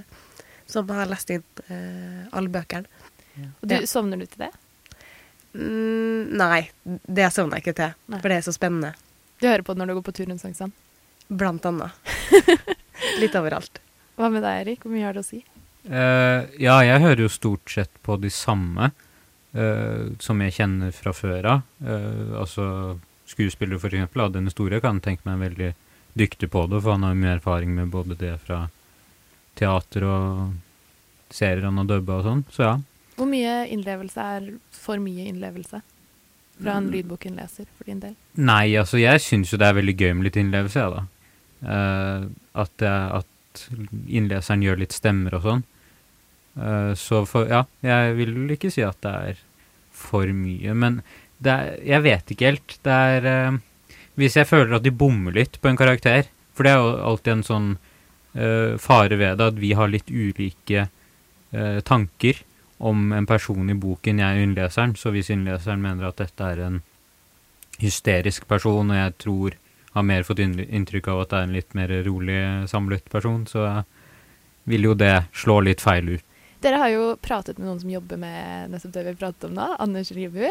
som 0.65 0.89
har 0.89 1.11
lest 1.11 1.29
inn 1.35 1.43
eh, 1.67 2.23
alle 2.33 2.49
bøkene. 2.49 2.89
Og 3.61 3.67
du, 3.69 3.75
Ja. 3.75 3.85
Sovner 3.87 4.17
du 4.17 4.25
til 4.25 4.47
det? 4.47 4.49
Mm, 5.53 6.31
nei, 6.39 6.63
det 7.05 7.29
sovner 7.35 7.59
jeg 7.59 7.67
ikke 7.67 7.77
til. 7.83 7.93
For 8.17 8.27
det 8.31 8.39
er 8.39 8.47
så 8.47 8.53
spennende. 8.55 8.95
Du 9.41 9.47
hører 9.49 9.63
på 9.65 9.73
det 9.73 9.81
når 9.81 9.89
du 9.89 9.97
går 9.97 10.05
på 10.05 10.13
tur 10.13 10.27
rundt 10.29 10.43
Sankthansand? 10.43 10.73
Blant 11.27 11.65
annet. 11.65 12.11
Litt 13.21 13.33
overalt. 13.39 13.79
Hva 14.19 14.29
med 14.29 14.43
deg, 14.45 14.59
Erik? 14.61 14.83
Hvor 14.85 14.93
mye 14.93 15.07
har 15.07 15.17
det 15.17 15.23
å 15.23 15.25
si? 15.25 15.39
Uh, 15.89 16.45
ja, 16.61 16.75
jeg 16.85 17.01
hører 17.01 17.23
jo 17.23 17.31
stort 17.33 17.71
sett 17.73 17.93
på 18.05 18.19
de 18.21 18.29
samme 18.29 18.91
uh, 19.57 20.11
som 20.21 20.43
jeg 20.45 20.53
kjenner 20.59 20.93
fra 20.93 21.13
før 21.17 21.47
av. 21.55 21.63
Uh, 21.81 22.37
altså 22.43 22.65
skuespillere, 23.31 23.81
for 23.81 23.89
eksempel. 23.89 24.27
av 24.27 24.35
Den 24.35 24.51
store 24.53 24.77
kan 24.83 25.01
tenke 25.01 25.25
meg 25.25 25.41
veldig 25.41 25.71
dyktig 26.21 26.51
på 26.53 26.67
det, 26.69 26.83
for 26.83 26.93
han 26.93 27.07
har 27.07 27.15
jo 27.15 27.21
mye 27.23 27.35
erfaring 27.39 27.73
med 27.73 27.89
både 27.89 28.19
det 28.21 28.35
fra 28.45 28.67
teater 29.57 30.05
og 30.05 31.33
serier 31.33 31.65
han 31.65 31.81
har 31.81 31.89
dubba 31.89 32.19
og 32.19 32.27
sånn. 32.29 32.45
Så 32.53 32.67
ja. 32.67 32.75
Hvor 33.17 33.31
mye 33.31 33.63
innlevelse 33.73 34.27
er 34.37 34.53
for 34.75 35.01
mye 35.01 35.25
innlevelse 35.33 35.81
fra 36.61 36.77
en 36.77 36.85
Mm. 36.87 36.91
lydbokinnleser 36.93 37.65
for 37.77 37.85
din 37.89 37.99
del? 37.99 38.15
Nei, 38.37 38.75
altså 38.77 38.99
jeg 39.01 39.21
syns 39.23 39.51
jo 39.51 39.57
det 39.57 39.67
er 39.67 39.77
veldig 39.79 39.95
gøy 39.97 40.13
med 40.15 40.23
litt 40.27 40.37
innlevelse, 40.41 40.79
jeg, 40.79 40.91
da. 40.95 41.03
Uh, 41.61 42.29
at, 42.63 42.71
jeg, 42.81 43.21
at 43.21 43.65
innleseren 44.09 44.63
gjør 44.65 44.79
litt 44.81 44.95
stemmer 44.95 45.35
og 45.37 45.43
sånn. 45.45 45.63
Uh, 46.57 46.93
så 46.97 47.21
for 47.29 47.47
Ja, 47.47 47.63
jeg 47.85 48.15
vil 48.17 48.33
ikke 48.55 48.71
si 48.73 48.81
at 48.83 48.97
det 49.05 49.11
er 49.31 49.43
for 49.91 50.25
mye, 50.33 50.73
men 50.73 51.01
det 51.41 51.51
er, 51.53 51.75
jeg 51.85 52.03
vet 52.03 52.33
ikke 52.33 52.49
helt. 52.49 52.77
Det 52.83 52.91
er 53.15 53.27
uh, 53.51 53.59
Hvis 54.17 54.35
jeg 54.35 54.49
føler 54.49 54.75
at 54.75 54.83
de 54.83 54.91
bommer 54.91 55.31
litt 55.33 55.59
på 55.61 55.69
en 55.69 55.77
karakter, 55.79 56.27
for 56.53 56.63
det 56.67 56.73
er 56.73 56.81
jo 56.81 56.89
alltid 57.11 57.33
en 57.37 57.47
sånn 57.47 57.71
fare 58.79 59.17
ved 59.19 59.39
det, 59.39 59.45
at 59.51 59.57
vi 59.59 59.73
har 59.75 59.89
litt 59.91 60.07
ulike 60.07 60.85
tanker 61.83 62.37
om 62.81 63.11
en 63.13 63.27
person 63.29 63.69
i 63.69 63.77
boken, 63.77 64.21
jeg 64.21 64.37
er 64.37 64.45
innleseren. 64.45 64.95
Så 64.97 65.13
hvis 65.13 65.29
innleseren 65.33 65.83
mener 65.83 66.09
at 66.09 66.21
dette 66.21 66.47
er 66.53 66.63
en 66.65 66.79
hysterisk 67.81 68.47
person, 68.49 68.89
og 68.89 68.97
jeg 68.97 69.17
tror 69.21 69.57
har 69.91 70.07
mer 70.07 70.23
fått 70.23 70.39
inntrykk 70.41 71.09
av 71.11 71.23
at 71.23 71.31
det 71.31 71.37
er 71.37 71.47
en 71.47 71.55
litt 71.57 71.75
mer 71.77 71.93
rolig, 72.07 72.39
samlet 72.71 73.09
person, 73.11 73.43
så 73.49 73.83
vil 74.69 74.87
jo 74.87 74.95
det 74.97 75.15
slå 75.35 75.59
litt 75.65 75.83
feil 75.83 76.15
ut. 76.15 76.25
Dere 76.61 76.77
har 76.77 76.91
jo 76.93 77.05
pratet 77.21 77.57
med 77.57 77.67
noen 77.67 77.79
som 77.81 77.91
jobber 77.91 78.19
med 78.21 78.71
nettopp 78.71 78.93
det 78.93 79.05
vi 79.07 79.15
pratet 79.17 79.47
om 79.49 79.55
nå. 79.57 79.67
Anders 79.81 80.11
Ribu, 80.13 80.45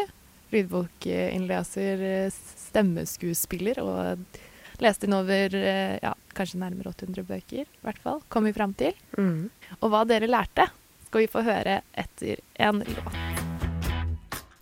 lydbokinnleser, 0.51 2.03
eh, 2.03 2.39
stemmeskuespiller, 2.67 3.79
og 3.79 4.41
leste 4.83 5.07
inn 5.07 5.15
over 5.15 5.55
eh, 5.55 5.95
ja, 6.03 6.11
kanskje 6.35 6.59
nærmere 6.61 6.91
800 6.91 7.25
bøker, 7.29 7.63
i 7.63 7.87
hvert 7.87 8.03
fall, 8.03 8.19
kom 8.27 8.49
vi 8.49 8.53
fram 8.55 8.75
til. 8.77 8.93
Mm. 9.15 9.47
Og 9.79 9.93
hva 9.93 10.03
dere 10.09 10.29
lærte, 10.29 10.67
skal 11.11 11.25
vi 11.25 11.27
få 11.27 11.41
høre 11.43 11.81
etter 11.99 12.39
en 12.63 12.77
låt. 12.87 13.15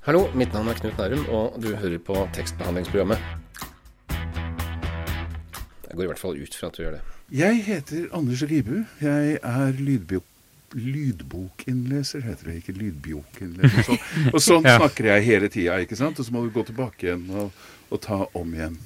Hallo, 0.07 0.23
mitt 0.33 0.49
navn 0.55 0.71
er 0.71 0.79
Knut 0.79 0.97
Nærum, 0.97 1.27
og 1.29 1.59
du 1.62 1.67
hører 1.77 1.99
på 2.01 2.15
tekstbehandlingsprogrammet. 2.33 3.21
Jeg 5.85 5.93
går 5.93 6.03
i 6.03 6.09
hvert 6.09 6.21
fall 6.21 6.39
ut 6.41 6.57
fra 6.57 6.71
at 6.71 6.79
du 6.79 6.81
gjør 6.81 6.95
det. 6.97 7.01
Jeg 7.38 7.59
heter 7.67 8.07
Anders 8.17 8.41
Ribu. 8.49 8.79
Jeg 9.03 9.38
er 9.43 9.77
lydbio 9.77 10.23
lydbokinnleser, 10.73 12.21
heter 12.25 12.49
det. 12.49 12.55
Ikke 12.63 12.73
Lydbokinnleser. 12.77 13.85
Så, 13.85 13.97
og 14.33 14.41
sånn 14.41 14.65
Ja. 14.65 14.75
snakker 14.81 15.07
jeg 15.12 15.25
hele 15.25 15.49
tida, 15.53 15.77
ikke 15.85 15.97
sant? 15.97 16.17
Og 16.21 16.25
så 16.25 16.33
må 16.33 16.43
du 16.45 16.49
gå 16.53 16.65
tilbake 16.65 17.07
igjen 17.12 17.27
og, 17.29 17.53
og 17.93 18.01
ta 18.05 18.23
om 18.38 18.53
igjen. 18.57 18.77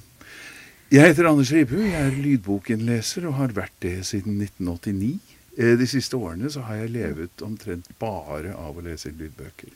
Jeg 0.92 1.08
heter 1.14 1.28
Anders 1.32 1.52
Ribu. 1.52 1.78
Jeg 1.80 1.96
er 1.96 2.16
lydbokinnleser 2.24 3.24
og 3.28 3.36
har 3.40 3.56
vært 3.56 3.76
det 3.84 3.98
siden 4.08 4.36
1989. 4.44 5.33
Eh, 5.58 5.76
De 5.78 5.86
siste 5.86 6.16
årene 6.16 6.50
så 6.50 6.60
har 6.66 6.74
jeg 6.82 6.90
levet 6.94 7.42
omtrent 7.46 7.86
bare 8.00 8.54
av 8.58 8.76
å 8.76 8.82
lese 8.84 9.08
inn 9.10 9.18
lydbøker. 9.20 9.70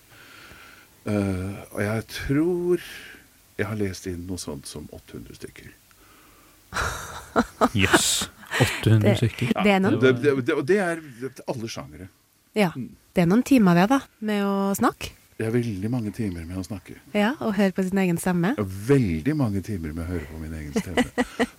Eh, 1.09 1.59
og 1.73 1.81
jeg 1.85 2.07
tror 2.15 2.81
jeg 3.59 3.67
har 3.67 3.77
lest 3.81 4.07
inn 4.07 4.27
noe 4.27 4.39
sånt 4.39 4.67
som 4.71 4.89
800 4.93 5.35
stykker. 5.39 5.71
Jøss. 7.75 8.29
800 8.59 9.01
Det- 9.05 9.17
stykker. 9.21 9.53
det 9.65 9.73
er 9.73 9.81
noen- 9.81 10.01
det, 10.01 10.13
det, 10.23 10.35
det, 10.47 10.55
og 10.55 10.67
det 10.67 10.79
er 10.79 11.01
alle 11.49 11.69
sjangere. 11.69 12.09
Ja. 12.55 12.71
Det 13.15 13.23
er 13.23 13.27
noen 13.27 13.43
timer 13.43 13.75
det, 13.75 13.89
da, 13.91 14.01
med 14.21 14.43
å 14.45 14.75
snakke. 14.75 15.11
Det 15.39 15.47
er 15.47 15.53
veldig 15.55 15.89
mange 15.93 16.11
timer 16.11 16.43
med 16.43 16.59
å 16.59 16.65
snakke. 16.67 16.97
Ja, 17.15 17.37
Og 17.39 17.53
høre 17.55 17.71
på 17.71 17.85
sin 17.87 17.99
egen 18.03 18.17
stemme. 18.19 18.57
Veldig 18.89 19.37
mange 19.39 19.61
timer 19.63 19.93
med 19.95 20.03
å 20.03 20.09
høre 20.09 20.27
på 20.27 20.39
min 20.43 20.55
egen 20.59 20.73
stemme. 20.75 21.05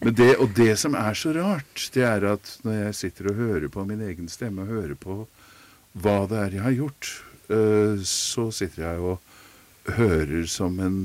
Men 0.04 0.16
det, 0.18 0.34
og 0.36 0.52
det 0.58 0.74
som 0.82 0.98
er 1.00 1.16
så 1.16 1.32
rart, 1.38 1.86
det 1.96 2.04
er 2.04 2.26
at 2.34 2.50
når 2.66 2.76
jeg 2.76 2.98
sitter 3.00 3.30
og 3.32 3.38
hører 3.40 3.72
på 3.72 3.86
min 3.88 4.02
egen 4.04 4.28
stemme, 4.28 4.66
og 4.66 4.74
hører 4.74 4.98
på 5.00 5.16
hva 5.96 6.18
det 6.28 6.42
er 6.42 6.58
jeg 6.58 6.66
har 6.66 6.76
gjort, 6.76 7.12
øh, 7.56 8.02
så 8.04 8.50
sitter 8.58 8.84
jeg 8.84 9.06
og 9.14 9.94
hører 9.96 10.44
som 10.52 10.76
en 10.84 10.98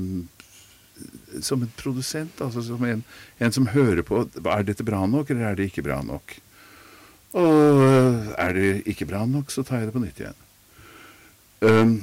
som 1.43 1.63
en 1.63 1.71
produsent, 1.75 2.39
altså 2.43 2.61
som 2.63 2.83
en, 2.87 3.01
en 3.39 3.51
som 3.51 3.65
hører 3.67 4.03
på 4.07 4.21
Er 4.23 4.63
dette 4.67 4.83
bra 4.87 5.01
nok, 5.07 5.31
eller 5.31 5.49
er 5.49 5.55
det 5.55 5.69
ikke 5.71 5.83
bra 5.83 6.01
nok? 6.03 6.35
Og 7.39 7.83
øh, 7.87 8.27
er 8.35 8.53
det 8.55 8.67
ikke 8.87 9.07
bra 9.07 9.23
nok, 9.27 9.51
så 9.51 9.63
tar 9.63 9.79
jeg 9.79 9.89
det 9.89 9.95
på 9.95 10.03
nytt 10.03 10.21
igjen. 10.23 10.43
Um, 11.65 11.95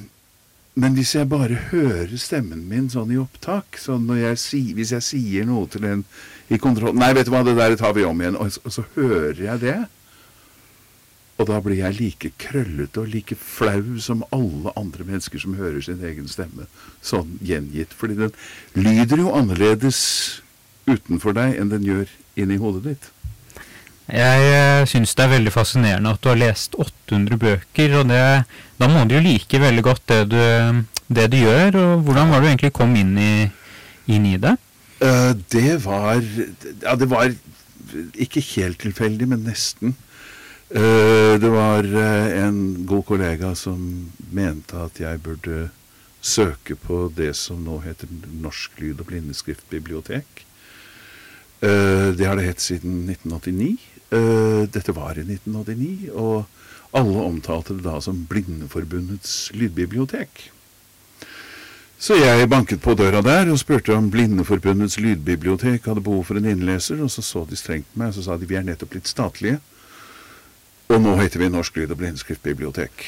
men 0.75 0.95
hvis 0.97 1.15
jeg 1.15 1.29
bare 1.29 1.59
hører 1.71 2.13
stemmen 2.17 2.63
min 2.69 2.87
sånn 2.93 3.11
i 3.13 3.19
opptak, 3.21 3.77
sånn 3.77 4.07
når 4.09 4.23
jeg 4.23 4.39
si, 4.41 4.61
hvis 4.77 4.93
jeg 4.97 5.05
sier 5.05 5.45
noe 5.49 5.67
til 5.69 5.85
en 5.85 6.05
i 6.53 6.59
kontroll 6.61 6.95
Nei, 6.97 7.13
vet 7.17 7.27
du 7.29 7.33
hva, 7.35 7.43
det 7.45 7.55
der 7.57 7.77
tar 7.81 7.93
vi 7.97 8.05
om 8.05 8.21
igjen. 8.21 8.37
Og, 8.37 8.51
så- 8.53 8.61
og 8.65 8.73
så 8.73 8.85
hører 8.97 9.37
jeg 9.41 9.61
det. 9.61 9.77
Og 11.41 11.47
da 11.49 11.61
blir 11.65 11.77
jeg 11.81 11.97
like 12.01 12.31
krøllete 12.39 13.01
og 13.01 13.09
like 13.09 13.35
flau 13.35 13.99
som 14.01 14.23
alle 14.33 14.73
andre 14.77 15.05
mennesker 15.05 15.41
som 15.43 15.55
hører 15.59 15.81
sin 15.83 16.03
egen 16.05 16.29
stemme 16.29 16.67
sånn 17.03 17.39
gjengitt. 17.43 17.93
Fordi 17.97 18.15
den 18.21 18.33
lyder 18.77 19.17
jo 19.25 19.33
annerledes 19.35 20.41
utenfor 20.87 21.33
deg 21.35 21.57
enn 21.59 21.73
den 21.73 21.85
gjør 21.89 22.09
inni 22.37 22.57
hodet 22.61 22.85
ditt. 22.85 23.09
Jeg 24.11 24.49
uh, 24.51 24.89
syns 24.91 25.15
det 25.15 25.25
er 25.25 25.35
veldig 25.37 25.53
fascinerende 25.55 26.13
at 26.15 26.23
du 26.23 26.29
har 26.33 26.41
lest 26.41 26.75
800 26.75 27.39
bøker, 27.39 27.97
og 28.01 28.11
det, 28.11 28.25
da 28.81 28.89
må 28.91 29.05
du 29.07 29.17
jo 29.17 29.25
like 29.25 29.61
veldig 29.63 29.85
godt 29.87 30.05
det 30.11 30.21
du, 30.33 30.43
det 31.07 31.29
du 31.33 31.39
gjør. 31.39 31.79
og 31.79 32.07
Hvordan 32.07 32.33
var 32.33 32.41
det 32.41 32.47
du 32.47 32.51
egentlig 32.53 32.75
kom 32.77 32.95
inn 32.99 33.15
i, 33.17 33.35
inn 34.11 34.27
i 34.27 34.37
det? 34.43 34.57
Eh, 35.03 35.33
det 35.55 35.85
var 35.85 36.23
Ja, 36.83 36.97
det 36.99 37.09
var 37.11 37.31
ikke 38.15 38.43
helt 38.55 38.81
tilfeldig, 38.83 39.29
men 39.29 39.47
nesten. 39.47 39.95
Eh, 40.73 41.35
det 41.41 41.51
var 41.53 41.85
eh, 41.85 42.47
en 42.47 42.87
god 42.89 43.05
kollega 43.05 43.53
som 43.59 43.79
mente 44.33 44.79
at 44.81 45.01
jeg 45.03 45.21
burde 45.21 45.67
søke 46.23 46.77
på 46.79 47.11
det 47.13 47.35
som 47.37 47.61
nå 47.67 47.81
heter 47.85 48.09
Norsk 48.41 48.79
lyd- 48.81 49.03
og 49.03 49.11
blindeskriftbibliotek. 49.11 50.47
Eh, 51.61 52.09
det 52.17 52.27
har 52.27 52.39
det 52.39 52.47
hett 52.47 52.65
siden 52.65 53.05
1989. 53.11 53.77
Eh, 54.13 54.69
dette 54.69 54.93
var 54.93 55.17
i 55.17 55.25
1989, 55.25 56.11
og 56.13 56.45
alle 56.93 57.23
omtalte 57.25 57.79
det 57.79 57.87
da 57.87 57.97
som 58.05 58.27
Blindeforbundets 58.29 59.53
lydbibliotek. 59.57 60.51
Så 62.03 62.19
jeg 62.19 62.49
banket 62.51 62.83
på 62.83 62.97
døra 62.99 63.23
der 63.25 63.49
og 63.53 63.61
spurte 63.63 63.95
om 63.95 64.11
Blindeforbundets 64.11 64.99
lydbibliotek 65.01 65.87
hadde 65.87 66.03
behov 66.05 66.27
for 66.29 66.37
en 66.37 66.51
innleser, 66.51 67.01
og 67.01 67.13
så 67.15 67.23
så 67.23 67.47
de 67.49 67.57
strengt 67.57 67.89
på 67.93 68.03
meg 68.03 68.11
og 68.11 68.19
så 68.19 68.27
sa 68.27 68.37
de 68.37 68.49
vi 68.51 68.59
er 68.59 68.67
nettopp 68.67 68.93
blitt 68.97 69.09
statlige, 69.09 69.61
og 70.91 71.01
nå 71.01 71.15
heter 71.23 71.41
vi 71.41 71.49
Norsk 71.49 71.79
lyd- 71.79 71.95
og 71.95 72.03
blindskriftbibliotek. 72.03 73.07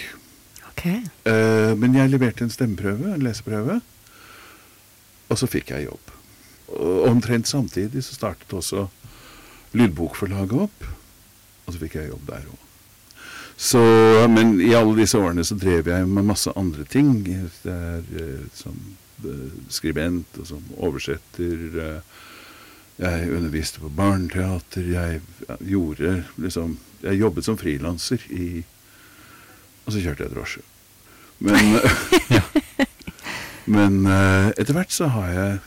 Ok. 0.71 0.85
Uh, 1.27 1.75
men 1.77 1.99
jeg 1.99 2.15
leverte 2.15 2.47
en 2.47 2.55
stemmeprøve, 2.55 3.13
en 3.13 3.27
leseprøve, 3.27 3.81
og 5.29 5.41
så 5.41 5.51
fikk 5.51 5.75
jeg 5.75 5.91
jobb. 5.91 6.15
Og 6.79 7.09
omtrent 7.11 7.51
samtidig 7.51 8.07
så 8.07 8.17
startet 8.17 8.57
også 8.57 8.87
Lydbokforlaget 9.75 10.67
opp, 10.69 10.85
og 11.65 11.73
så 11.75 11.81
fikk 11.81 11.99
jeg 11.99 12.13
jobb 12.13 12.29
der 12.29 12.45
òg. 12.47 12.61
Så, 13.57 13.81
men 14.31 14.57
i 14.61 14.73
alle 14.75 14.97
disse 14.99 15.19
årene 15.19 15.45
så 15.47 15.55
drev 15.59 15.87
jeg 15.87 16.07
med 16.11 16.27
masse 16.27 16.51
andre 16.59 16.85
ting. 16.91 17.21
Det 17.63 17.71
er 17.71 18.03
eh, 18.19 18.47
som 18.55 18.75
eh, 19.23 19.53
skribent 19.71 20.41
og 20.43 20.49
som 20.49 20.65
oversetter. 20.77 21.79
eh, 21.87 22.23
Jeg 22.99 23.31
underviste 23.35 23.81
på 23.83 23.89
barneteater. 23.91 24.83
Jeg 24.91 25.21
ja, 25.49 25.57
gjorde 25.61 26.25
liksom 26.37 26.79
Jeg 27.03 27.21
jobbet 27.21 27.45
som 27.45 27.59
frilanser 27.59 28.19
i 28.31 28.65
Og 29.87 29.93
så 29.93 30.01
kjørte 30.01 30.25
jeg 30.25 30.35
drosje. 30.35 30.63
Men, 31.39 31.79
men 33.77 34.07
eh, 34.07 34.51
etter 34.59 34.73
hvert 34.75 34.93
så 34.93 35.11
har 35.15 35.31
jeg 35.31 35.59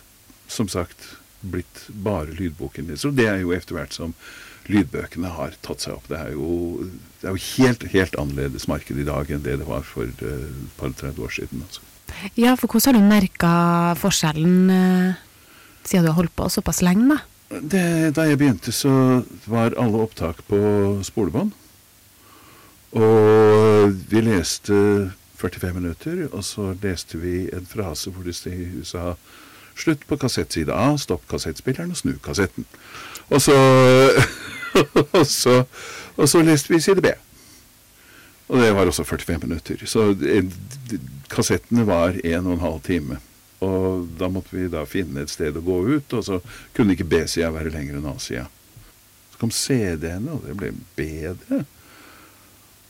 som 0.48 0.68
sagt 0.68 1.16
blitt 1.52 1.86
bare 1.90 2.36
lydboken. 2.36 2.92
Så 2.98 3.12
det 3.16 3.28
er 3.32 3.42
jo 3.44 3.54
etter 3.56 3.78
hvert 3.78 3.96
som 3.96 4.16
lydbøkene 4.68 5.32
har 5.32 5.56
tatt 5.64 5.86
seg 5.86 5.96
opp. 5.96 6.08
Det 6.12 6.18
er 6.20 6.34
jo, 6.36 6.88
det 7.22 7.30
er 7.30 7.36
jo 7.36 7.44
helt, 7.58 7.86
helt 7.94 8.18
annerledes 8.20 8.68
marked 8.70 9.00
i 9.00 9.08
dag 9.08 9.32
enn 9.32 9.46
det 9.46 9.60
det 9.62 9.68
var 9.68 9.86
for 9.88 10.08
et 10.08 10.26
et 10.28 10.74
par 10.80 10.92
30 10.92 11.24
år 11.24 11.38
siden. 11.38 11.64
Altså. 11.64 11.86
Ja, 12.40 12.56
for 12.56 12.72
hvordan 12.72 12.96
har 12.96 13.02
du 13.02 13.10
merka 13.12 13.54
forskjellen 14.00 14.72
uh, 14.72 15.24
siden 15.84 16.06
du 16.06 16.12
har 16.12 16.20
holdt 16.20 16.36
på 16.36 16.50
såpass 16.52 16.84
lenge, 16.84 17.16
da? 17.16 17.22
Det, 17.48 18.12
da 18.16 18.26
jeg 18.28 18.40
begynte, 18.42 18.74
så 18.76 19.24
var 19.48 19.78
alle 19.80 20.04
opptak 20.04 20.42
på 20.50 20.60
spolebånd. 21.08 21.54
Og 22.98 23.96
vi 24.12 24.24
leste 24.24 24.76
45 25.38 25.74
minutter, 25.78 26.26
og 26.32 26.44
så 26.44 26.74
leste 26.82 27.20
vi 27.22 27.46
en 27.54 27.68
frase 27.70 28.12
hvor 28.12 28.28
det 28.28 28.36
sa 28.36 29.14
Slutt 29.78 30.08
på 30.10 30.18
kassettside 30.18 30.74
A, 30.74 30.96
stopp 30.98 31.28
kassettspilleren 31.30 31.94
og 31.94 32.00
snu 32.00 32.16
kassetten. 32.24 32.66
Og 33.30 33.42
så, 33.44 33.56
og 35.18 35.24
så, 35.28 35.62
og 36.18 36.30
så 36.30 36.44
leste 36.46 36.74
vi 36.74 36.82
side 36.82 37.04
B. 37.04 37.14
Og 38.48 38.62
det 38.64 38.72
var 38.76 38.88
også 38.88 39.04
45 39.04 39.40
minutter. 39.44 39.86
Så 39.86 40.10
kassettene 41.30 41.84
var 41.88 42.16
en 42.24 42.46
og 42.46 42.54
en 42.54 42.64
halv 42.64 42.82
time. 42.82 43.20
Og 43.60 44.06
da 44.20 44.30
måtte 44.32 44.56
vi 44.56 44.68
da 44.72 44.86
finne 44.88 45.24
et 45.24 45.34
sted 45.34 45.56
å 45.58 45.66
gå 45.66 45.80
ut, 45.98 46.14
og 46.14 46.24
så 46.24 46.38
kunne 46.78 46.94
ikke 46.94 47.10
B-sida 47.10 47.50
være 47.56 47.74
lenger 47.74 47.98
enn 47.98 48.12
A-sida. 48.12 48.46
Så 49.34 49.42
kom 49.42 49.52
CD-ene, 49.52 50.38
og 50.38 50.46
det 50.46 50.56
ble 50.60 50.72
bedre. 50.98 51.64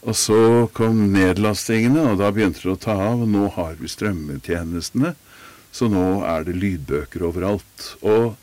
Og 0.08 0.15
så 0.15 0.67
kom 0.78 1.00
nedlastingene, 1.13 2.04
og 2.12 2.19
da 2.21 2.30
begynte 2.36 2.62
det 2.63 2.76
å 2.76 2.82
ta 2.84 2.97
av. 3.10 3.23
Og 3.23 3.32
nå 3.32 3.47
har 3.56 3.80
vi 3.80 3.89
strømmetjenestene, 3.91 5.15
så 5.72 5.90
nå 5.92 6.24
er 6.28 6.46
det 6.48 6.58
lydbøker 6.58 7.26
overalt. 7.28 7.88
Og 8.02 8.36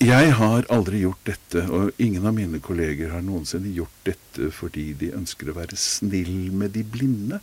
jeg 0.00 0.32
har 0.38 0.68
aldri 0.72 1.02
gjort 1.02 1.26
dette, 1.28 1.66
og 1.68 1.90
ingen 2.00 2.26
av 2.28 2.36
mine 2.36 2.60
kolleger 2.64 3.12
har 3.12 3.24
noensinne 3.24 3.72
gjort 3.76 4.04
dette 4.08 4.50
fordi 4.54 4.92
de 4.96 5.10
ønsker 5.16 5.50
å 5.50 5.56
være 5.58 5.76
snill 5.76 6.50
med 6.56 6.72
de 6.76 6.84
blinde. 6.86 7.40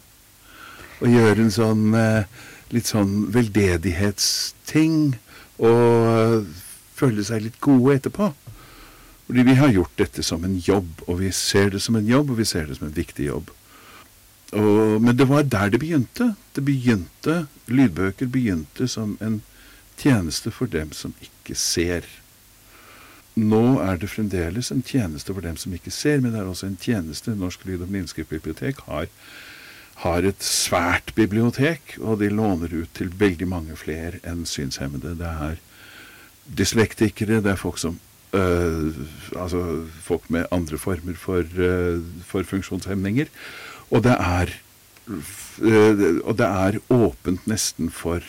Og 0.98 1.12
gjøre 1.14 1.44
en 1.44 1.54
sånn 1.54 1.92
eh, 1.94 2.26
litt 2.74 2.90
sånn 2.90 3.28
veldedighetsting, 3.34 5.14
og 5.64 6.48
føle 6.98 7.26
seg 7.26 7.46
litt 7.46 7.60
gode 7.64 8.00
etterpå. 8.00 8.32
Fordi 9.28 9.44
vi 9.44 9.56
har 9.60 9.74
gjort 9.76 10.00
dette 10.00 10.24
som 10.24 10.44
en 10.48 10.58
jobb, 10.64 11.04
og 11.08 11.20
vi 11.22 11.32
ser 11.36 11.74
det 11.74 11.82
som 11.84 11.98
en 12.00 12.08
jobb, 12.08 12.32
og 12.32 12.42
vi 12.42 12.48
ser 12.48 12.68
det 12.68 12.78
som 12.80 12.88
en 12.88 12.96
viktig 12.96 13.28
jobb. 13.28 13.52
Og, 14.56 15.02
men 15.02 15.18
det 15.18 15.28
var 15.28 15.44
der 15.44 15.70
det 15.70 15.80
begynte. 15.80 16.36
Det 16.56 16.64
begynte, 16.66 17.48
Lydbøker 17.68 18.30
begynte 18.32 18.88
som 18.88 19.18
en 19.22 19.42
tjeneste 19.98 20.52
for 20.52 20.72
dem 20.72 20.94
som 20.96 21.14
ikke 21.22 21.56
ser. 21.56 22.08
Nå 23.38 23.80
er 23.84 24.00
det 24.00 24.10
fremdeles 24.10 24.72
en 24.72 24.82
tjeneste 24.86 25.34
for 25.34 25.46
dem 25.46 25.58
som 25.60 25.74
ikke 25.76 25.92
ser, 25.92 26.22
men 26.22 26.32
det 26.34 26.42
er 26.42 26.50
også 26.50 26.70
en 26.72 26.80
tjeneste. 26.82 27.36
Norsk 27.36 27.66
lyd- 27.68 27.84
og 27.84 27.92
blindskriftbibliotek 27.92 28.82
har, 28.88 29.12
har 30.06 30.26
et 30.26 30.44
svært 30.44 31.14
bibliotek, 31.16 31.98
og 32.00 32.20
de 32.24 32.32
låner 32.32 32.74
ut 32.74 32.90
til 32.98 33.12
veldig 33.20 33.48
mange 33.48 33.78
flere 33.78 34.24
enn 34.24 34.46
synshemmede. 34.46 35.18
Det 35.20 35.28
er 35.28 35.62
dyslektikere, 36.58 37.42
det 37.44 37.52
er 37.52 37.60
folk 37.60 37.78
som 37.78 38.00
øh, 38.34 38.96
altså 39.36 39.86
folk 40.02 40.30
med 40.30 40.46
andre 40.52 40.78
former 40.78 41.14
for, 41.14 41.44
øh, 41.56 42.02
for 42.26 42.44
funksjonshemninger. 42.44 43.26
Og 43.90 44.04
det 44.04 44.16
er 44.16 44.52
øh, 45.08 46.20
og 46.24 46.38
det 46.40 46.48
er 46.48 46.80
åpent 46.94 47.48
nesten 47.48 47.92
for, 47.92 48.24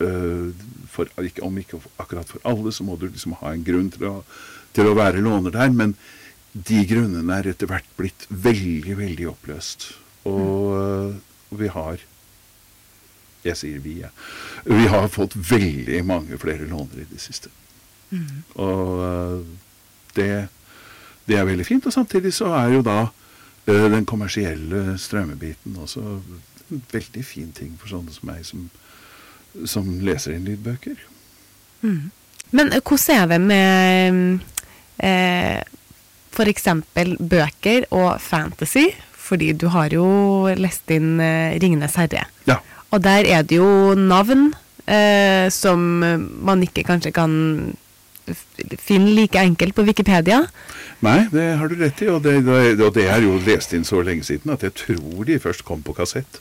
øh, 0.00 0.52
for 0.88 1.08
ikke, 1.22 1.42
Om 1.42 1.58
ikke 1.58 1.80
akkurat 1.98 2.28
for 2.28 2.40
alle, 2.44 2.72
så 2.72 2.84
må 2.84 2.96
du 2.96 3.06
liksom 3.06 3.36
ha 3.40 3.52
en 3.52 3.64
grunn 3.64 3.90
til 3.90 4.08
å, 4.08 4.14
til 4.72 4.88
å 4.88 4.96
være 4.96 5.24
låner 5.24 5.52
der. 5.54 5.70
Men 5.70 5.96
de 6.52 6.84
grunnene 6.88 7.38
er 7.38 7.52
etter 7.52 7.68
hvert 7.70 7.88
blitt 7.96 8.26
veldig, 8.28 8.96
veldig 8.98 9.28
oppløst. 9.28 9.92
Og, 10.28 11.18
og 11.50 11.58
vi 11.58 11.68
har 11.68 12.02
Jeg 13.42 13.58
sier 13.58 13.78
vi, 13.82 13.96
jeg. 13.98 14.10
Vi 14.64 14.86
har 14.86 15.08
fått 15.10 15.34
veldig 15.34 16.04
mange 16.06 16.36
flere 16.38 16.62
lånere 16.62 17.02
i 17.02 17.08
det 17.10 17.18
siste. 17.18 17.50
Og 18.54 19.02
øh, 19.02 19.40
det, 20.14 20.48
det 21.26 21.36
er 21.36 21.48
veldig 21.48 21.66
fint. 21.66 21.86
Og 21.86 21.92
samtidig 21.92 22.34
så 22.34 22.52
er 22.54 22.76
jo 22.76 22.84
da 22.86 23.08
den 23.66 24.06
kommersielle 24.08 24.96
strømmebiten 24.98 25.76
også 25.78 26.02
en 26.72 26.82
veldig 26.92 27.24
fin 27.24 27.52
ting 27.54 27.76
for 27.78 27.92
sånne 27.92 28.14
som 28.14 28.30
meg, 28.30 28.42
som, 28.46 28.66
som 29.68 29.88
leser 30.04 30.36
inn 30.36 30.48
lydbøker. 30.48 30.98
Mm. 31.82 32.10
Men 32.52 32.72
eh, 32.72 32.82
hvordan 32.82 33.20
er 33.20 33.30
det 33.30 33.40
med 33.44 34.18
eh, 35.02 35.62
f.eks. 36.32 36.68
bøker 37.20 37.88
og 37.90 38.20
fantasy? 38.22 38.88
Fordi 39.22 39.52
du 39.54 39.68
har 39.72 39.92
jo 39.94 40.06
lest 40.58 40.90
inn 40.92 41.20
eh, 41.22 41.54
'Ringenes 41.58 41.96
herre'. 42.00 42.26
Ja. 42.48 42.58
Og 42.90 43.04
der 43.04 43.24
er 43.24 43.46
det 43.46 43.56
jo 43.56 43.94
navn 43.96 44.52
eh, 44.86 45.48
som 45.50 45.78
man 46.44 46.62
ikke 46.62 46.84
kanskje 46.84 47.14
kan 47.14 47.32
finne 48.78 49.10
like 49.16 49.40
enkelt 49.40 49.74
på 49.74 49.82
Wikipedia. 49.86 50.44
Nei, 51.02 51.26
det 51.32 51.56
har 51.58 51.68
du 51.68 51.74
rett 51.80 52.02
i, 52.04 52.06
og 52.12 52.22
det, 52.22 52.44
det, 52.46 52.78
og 52.78 52.94
det 52.94 53.08
er 53.10 53.20
jo 53.24 53.40
lest 53.46 53.74
inn 53.74 53.84
så 53.86 54.02
lenge 54.06 54.24
siden 54.28 54.50
at 54.54 54.62
jeg 54.66 54.72
tror 54.78 55.24
de 55.26 55.38
først 55.42 55.62
kom 55.66 55.82
på 55.82 55.92
kassett. 55.98 56.32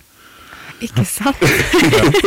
Ikke 0.81 1.05
sant? 1.05 1.37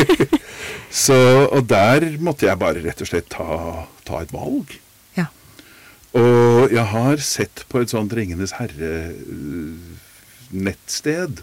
Så, 0.95 1.51
og 1.51 1.67
der 1.67 2.07
måtte 2.23 2.47
jeg 2.47 2.55
bare 2.61 2.79
rett 2.85 3.01
og 3.03 3.09
slett 3.11 3.27
ta, 3.35 3.47
ta 4.07 4.21
et 4.23 4.33
valg. 4.35 4.81
Ja. 5.17 5.27
Og 6.15 6.71
jeg 6.71 6.85
har 6.93 7.17
sett 7.19 7.65
på 7.71 7.79
et 7.83 7.91
sånt 7.91 8.13
Ringenes 8.15 8.53
herre-nettsted, 8.61 11.43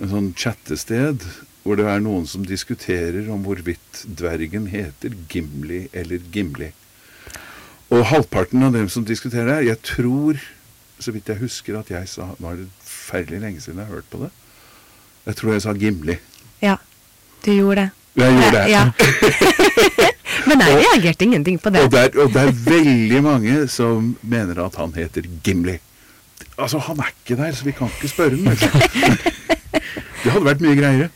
en 0.00 0.08
sånn 0.14 0.34
chattested, 0.40 1.18
hvor 1.60 1.74
det 1.76 1.84
er 1.92 2.00
noen 2.00 2.24
som 2.28 2.44
diskuterer 2.48 3.28
om 3.32 3.40
hvorvidt 3.44 4.04
dvergen 4.08 4.66
heter 4.72 5.10
Gimli 5.28 5.88
eller 5.92 6.18
Gimli. 6.32 6.72
Og 7.90 8.06
halvparten 8.06 8.62
av 8.62 8.74
dem 8.76 8.88
som 8.92 9.04
diskuterer 9.06 9.50
det, 9.50 9.70
jeg 9.70 9.80
tror, 9.82 10.38
så 11.00 11.14
vidt 11.14 11.30
jeg 11.32 11.40
husker 11.40 11.78
at 11.80 11.90
jeg 11.90 12.08
sa 12.10 12.28
Nå 12.38 12.52
er 12.52 12.60
det 12.60 12.68
forferdelig 12.86 13.40
lenge 13.42 13.62
siden 13.64 13.80
jeg 13.80 13.88
har 13.88 13.98
hørt 13.98 14.10
på 14.12 14.22
det. 14.22 14.30
Jeg 15.26 15.36
tror 15.40 15.52
jeg 15.52 15.64
sa 15.64 15.74
Gimli. 15.74 16.16
Ja, 16.62 16.76
du 17.44 17.50
gjorde 17.52 17.86
det. 17.86 17.90
Jeg 18.20 18.36
gjorde 18.36 18.52
det. 18.56 18.64
Ja. 18.70 18.84
Men 20.48 20.62
jeg 20.64 20.76
reagerte 20.78 21.26
ingenting 21.26 21.58
på 21.62 21.70
det. 21.70 21.82
Og 21.84 21.92
det, 21.92 22.00
er, 22.00 22.20
og 22.22 22.32
det 22.34 22.42
er 22.42 22.60
veldig 22.64 23.22
mange 23.26 23.56
som 23.70 24.14
mener 24.22 24.62
at 24.64 24.78
han 24.80 24.94
heter 24.94 25.26
Gimli. 25.44 25.76
Altså, 26.60 26.78
han 26.84 27.00
er 27.00 27.10
ikke 27.12 27.36
der, 27.40 27.52
så 27.56 27.66
vi 27.66 27.74
kan 27.76 27.90
ikke 27.90 28.08
spørre 28.08 28.36
ham. 28.36 29.18
Det 30.20 30.28
hadde 30.34 30.44
vært 30.44 30.60
mye 30.60 30.76
greiere. 30.76 31.08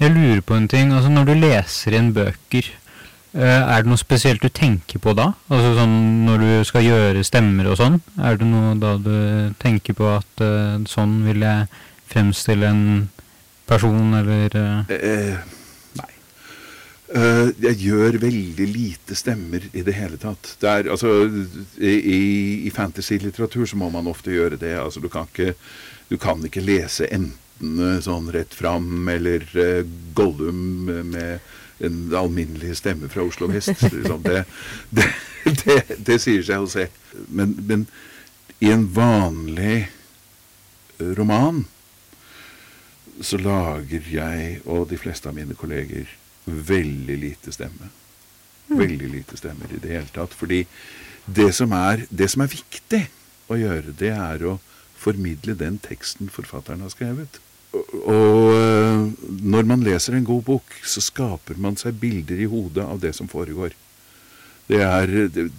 Jeg 0.00 0.12
lurer 0.12 0.40
på 0.44 0.56
en 0.56 0.66
ting. 0.68 0.92
altså 0.92 1.08
Når 1.12 1.30
du 1.30 1.34
leser 1.40 1.96
inn 1.96 2.10
bøker, 2.16 2.68
er 3.32 3.84
det 3.84 3.90
noe 3.90 4.00
spesielt 4.00 4.42
du 4.42 4.48
tenker 4.50 4.98
på 5.02 5.12
da? 5.14 5.28
Altså 5.52 5.76
sånn 5.78 5.96
Når 6.26 6.42
du 6.42 6.50
skal 6.66 6.82
gjøre 6.82 7.22
stemmer 7.26 7.68
og 7.70 7.78
sånn, 7.78 8.00
er 8.18 8.40
det 8.40 8.48
noe 8.48 8.74
da 8.80 8.96
du 8.98 9.54
tenker 9.62 9.94
på 9.94 10.08
at 10.16 10.42
uh, 10.42 10.82
sånn 10.90 11.20
vil 11.28 11.44
jeg 11.46 11.68
fremstille 12.10 12.66
en 12.66 12.84
person, 13.70 14.14
eller 14.18 14.56
uh? 14.58 14.90
Eh, 14.90 15.36
nei. 16.00 16.08
Uh, 17.14 17.50
jeg 17.62 17.78
gjør 17.84 18.18
veldig 18.22 18.66
lite 18.70 19.18
stemmer 19.18 19.68
i 19.70 19.84
det 19.86 19.94
hele 19.94 20.18
tatt. 20.20 20.56
Det 20.62 20.72
er, 20.72 20.90
altså, 20.90 21.14
I, 21.78 21.94
i 22.66 22.72
fantasy-litteratur 22.74 23.68
så 23.70 23.78
må 23.78 23.92
man 23.94 24.10
ofte 24.10 24.34
gjøre 24.34 24.58
det. 24.58 24.74
Altså, 24.80 25.02
du, 25.02 25.06
kan 25.12 25.30
ikke, 25.30 25.54
du 26.10 26.18
kan 26.18 26.42
ikke 26.46 26.64
lese 26.64 27.06
enten 27.14 27.78
eh, 27.86 28.02
sånn 28.02 28.30
rett 28.34 28.54
fram 28.56 29.08
eller 29.12 29.46
Gollum 30.18 30.90
med 31.12 31.38
en 31.80 32.14
alminnelig 32.16 32.76
stemme 32.76 33.08
fra 33.08 33.24
Oslo 33.24 33.48
vest. 33.50 33.82
Liksom. 33.82 34.22
Det, 34.22 34.44
det, 34.90 35.08
det, 35.64 35.76
det, 35.96 36.18
sier 36.20 36.44
seg 36.46 36.64
å 36.64 36.70
se. 36.70 36.86
Men, 37.28 37.56
men 37.66 37.86
i 38.60 38.72
en 38.72 38.86
vanlig 38.92 39.88
roman 41.00 41.64
så 43.20 43.40
lager 43.40 44.04
jeg 44.12 44.60
og 44.64 44.88
de 44.90 44.98
fleste 45.00 45.28
av 45.28 45.36
mine 45.36 45.56
kolleger 45.56 46.08
veldig 46.44 47.16
lite 47.20 47.52
stemme. 47.52 47.90
Mm. 48.70 48.78
Veldig 48.78 49.10
lite 49.12 49.36
stemmer 49.36 49.72
i 49.74 49.80
det 49.82 49.92
hele 49.92 50.12
tatt. 50.14 50.34
Fordi 50.36 50.64
det 51.26 51.50
som, 51.56 51.72
er, 51.76 52.06
det 52.08 52.30
som 52.32 52.44
er 52.44 52.52
viktig 52.52 53.02
å 53.50 53.58
gjøre, 53.58 53.96
det 53.98 54.12
er 54.14 54.44
å 54.46 54.58
formidle 55.00 55.56
den 55.58 55.78
teksten 55.82 56.30
forfatteren 56.32 56.84
har 56.84 56.92
skrevet. 56.92 57.40
Og, 57.72 58.54
øh, 58.56 59.02
når 59.46 59.66
man 59.68 59.84
leser 59.86 60.16
en 60.16 60.26
god 60.26 60.42
bok, 60.42 60.74
så 60.84 61.02
skaper 61.04 61.58
man 61.58 61.76
seg 61.78 62.00
bilder 62.00 62.40
i 62.42 62.48
hodet 62.50 62.82
av 62.82 62.98
det 63.02 63.14
som 63.14 63.30
foregår. 63.30 63.76
Det 64.70 64.80
er 64.82 65.06
det, 65.30 65.50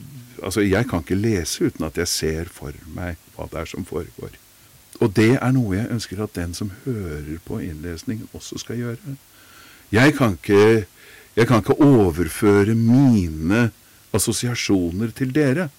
Altså, 0.41 0.61
jeg 0.65 0.87
kan 0.89 1.03
ikke 1.03 1.15
lese 1.15 1.67
uten 1.69 1.85
at 1.85 1.97
jeg 1.97 2.09
ser 2.09 2.47
for 2.49 2.73
meg 2.95 3.19
hva 3.35 3.45
det 3.51 3.59
er 3.61 3.67
som 3.69 3.85
foregår. 3.85 4.33
Og 5.01 5.11
det 5.15 5.35
er 5.37 5.51
noe 5.53 5.75
jeg 5.75 5.91
ønsker 5.93 6.23
at 6.23 6.33
den 6.33 6.55
som 6.57 6.71
hører 6.85 7.37
på 7.45 7.59
innlesningen, 7.61 8.29
også 8.33 8.57
skal 8.61 8.79
gjøre. 8.79 9.15
Jeg 9.91 10.15
kan 10.17 10.37
ikke, 10.39 10.85
jeg 11.35 11.47
kan 11.47 11.61
ikke 11.61 11.77
overføre 11.77 12.75
mine 12.75 13.69
assosiasjoner 14.13 15.13
til 15.15 15.35
dere. 15.35 15.69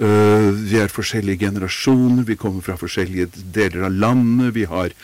Uh, 0.00 0.48
vi 0.56 0.78
er 0.80 0.88
forskjellige 0.92 1.44
generasjoner, 1.44 2.24
vi 2.24 2.38
kommer 2.40 2.64
fra 2.64 2.78
forskjellige 2.80 3.28
deler 3.52 3.88
av 3.88 3.92
landet. 3.92 4.54
Vi 4.56 4.64
har, 4.64 4.94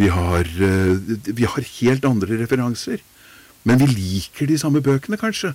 vi 0.00 0.08
har, 0.08 0.48
uh, 0.48 1.16
vi 1.26 1.48
har 1.48 1.66
helt 1.80 2.06
andre 2.08 2.40
referanser. 2.40 3.02
Men 3.68 3.82
vi 3.82 3.90
liker 3.92 4.48
de 4.48 4.56
samme 4.58 4.80
bøkene, 4.80 5.18
kanskje. 5.20 5.52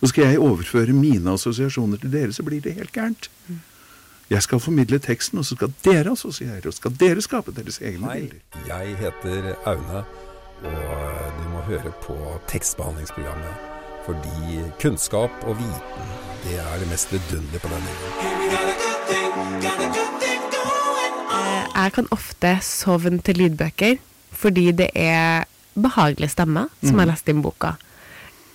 Og 0.00 0.10
skal 0.10 0.32
jeg 0.32 0.40
overføre 0.42 0.96
mine 0.96 1.36
assosiasjoner 1.36 2.00
til 2.02 2.10
dere, 2.10 2.32
så 2.34 2.42
blir 2.42 2.62
det 2.64 2.74
helt 2.74 2.92
gærent. 2.92 3.30
Jeg 4.30 4.42
skal 4.42 4.62
formidle 4.62 4.98
teksten, 4.98 5.38
og 5.38 5.46
så 5.46 5.58
skal 5.58 5.70
dere 5.84 6.16
assosiere, 6.16 6.66
og 6.66 6.74
skal 6.74 6.96
dere 6.98 7.22
skape 7.22 7.54
deres 7.54 7.78
egne 7.82 8.10
Hei, 8.10 8.20
bilder. 8.20 8.66
jeg 8.66 8.96
heter 8.98 9.54
Aune 9.66 10.02
og 10.64 11.42
du 11.42 11.48
må 11.48 11.60
høre 11.70 11.92
på 12.04 12.16
tekstbehandlingsprogrammet. 12.48 13.69
Fordi 14.06 14.62
kunnskap 14.80 15.30
og 15.44 15.58
viten, 15.58 16.04
det 16.44 16.56
er 16.58 16.78
det 16.80 16.88
mest 16.88 17.12
vidunderlige 17.12 17.60
på 17.60 17.68
denne 17.68 17.90
jorden. 18.00 18.20
Jeg 21.80 21.92
kan 21.92 22.06
ofte 22.10 22.58
sovne 22.62 23.20
til 23.24 23.36
lydbøker 23.40 23.96
fordi 24.40 24.70
det 24.72 24.90
er 24.94 25.44
behagelig 25.74 26.30
stemme, 26.30 26.68
som 26.82 26.98
har 26.98 27.08
lest 27.10 27.28
inn 27.28 27.42
boka. 27.44 27.74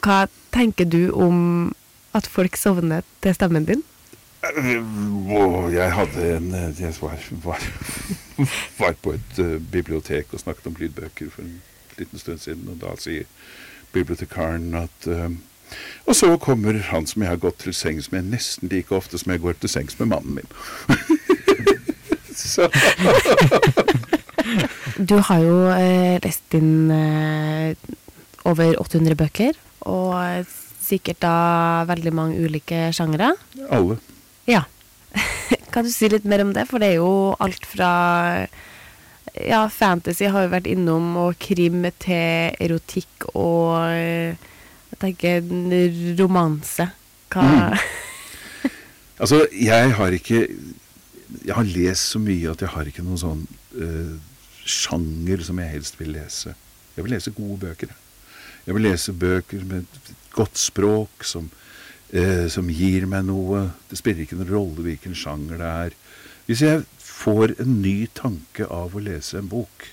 Hva 0.05 0.25
tenker 0.53 0.85
du 0.85 1.11
om 1.13 1.73
at 2.15 2.27
folk 2.29 2.57
sovner 2.57 3.05
til 3.21 3.35
stemmen 3.35 3.65
din? 3.67 3.83
Jeg 4.45 5.91
hadde 5.93 6.25
en 6.37 6.53
eh, 6.53 6.81
Jeg 6.81 6.93
var, 7.01 7.17
var, 7.43 7.61
var 8.79 8.93
på 9.01 9.15
et 9.17 9.39
eh, 9.41 9.57
bibliotek 9.71 10.33
og 10.33 10.39
snakket 10.39 10.67
om 10.69 10.75
lydbøker 10.79 11.29
for 11.33 11.41
en 11.41 11.61
liten 11.97 12.19
stund 12.19 12.39
siden, 12.39 12.67
og 12.69 12.77
da 12.81 12.93
sier 13.01 13.25
bibliotekaren 13.95 14.73
at 14.85 15.07
eh, 15.09 15.29
Og 16.05 16.15
så 16.15 16.29
kommer 16.37 16.77
han 16.91 17.07
som 17.09 17.23
jeg 17.23 17.31
har 17.31 17.41
gått 17.41 17.63
til 17.63 17.73
sengs 17.73 18.11
med 18.13 18.29
nesten 18.29 18.69
like 18.71 18.93
ofte 18.95 19.17
som 19.17 19.31
jeg 19.33 19.41
går 19.41 19.57
til 19.59 19.71
sengs 19.71 19.97
med 19.99 20.11
mannen 20.13 20.37
min. 20.37 20.49
Du 24.95 25.17
har 25.27 25.41
jo 25.43 25.55
eh, 25.73 26.15
lest 26.23 26.55
inn 26.55 26.91
eh, 26.93 27.75
over 28.47 28.77
800 28.79 29.17
bøker, 29.19 29.57
og 29.89 30.45
sikkert 30.85 31.19
da 31.25 31.33
veldig 31.89 32.13
mange 32.15 32.39
ulike 32.45 32.91
sjangere. 32.95 33.33
Alle. 33.73 33.97
Ja. 34.47 34.63
kan 35.73 35.87
du 35.87 35.91
si 35.91 36.07
litt 36.11 36.27
mer 36.29 36.45
om 36.45 36.53
det? 36.55 36.67
For 36.69 36.79
det 36.81 36.93
er 36.93 37.01
jo 37.01 37.35
alt 37.43 37.65
fra 37.67 37.89
Ja, 39.33 39.65
fantasy 39.73 40.29
har 40.31 40.45
jo 40.45 40.53
vært 40.53 40.69
innom, 40.69 41.15
og 41.19 41.39
krim 41.41 41.83
til 41.99 42.55
erotikk 42.61 43.25
og 43.33 43.89
eh, 43.89 44.37
jeg 44.95 45.01
tenker 45.01 46.19
romanse. 46.21 46.87
Hva 47.33 47.73
Altså, 49.19 49.45
jeg 49.51 49.93
har 49.95 50.11
ikke 50.11 50.47
Jeg 51.45 51.55
har 51.55 51.67
lest 51.67 52.11
så 52.11 52.19
mye 52.19 52.51
at 52.51 52.61
jeg 52.61 52.71
har 52.73 52.87
ikke 52.87 53.03
noen 53.03 53.19
sånn 53.19 53.43
uh, 53.79 54.15
sjanger 54.65 55.43
som 55.43 55.59
jeg 55.59 55.71
helst 55.73 55.99
vil 55.99 56.13
lese. 56.15 56.53
Jeg 56.95 57.03
vil 57.05 57.13
lese 57.15 57.33
gode 57.35 57.57
bøker. 57.61 57.91
jeg. 58.65 58.75
Vil 58.75 58.85
lese 58.85 59.13
bøker 59.13 59.65
med 59.67 59.85
godt 60.33 60.57
språk 60.57 61.25
som, 61.27 61.49
uh, 62.13 62.47
som 62.49 62.69
gir 62.71 63.05
meg 63.11 63.27
noe. 63.27 63.65
Det 63.89 63.99
spiller 63.99 64.23
ikke 64.23 64.39
noen 64.39 64.53
rolle 64.53 64.85
hvilken 64.87 65.17
sjanger 65.17 65.59
det 65.59 65.71
er. 65.85 65.97
Hvis 66.47 66.63
jeg 66.63 66.85
får 67.15 67.55
en 67.61 67.81
ny 67.81 68.07
tanke 68.13 68.67
av 68.67 68.95
å 68.95 69.03
lese 69.03 69.39
en 69.39 69.51
bok, 69.51 69.87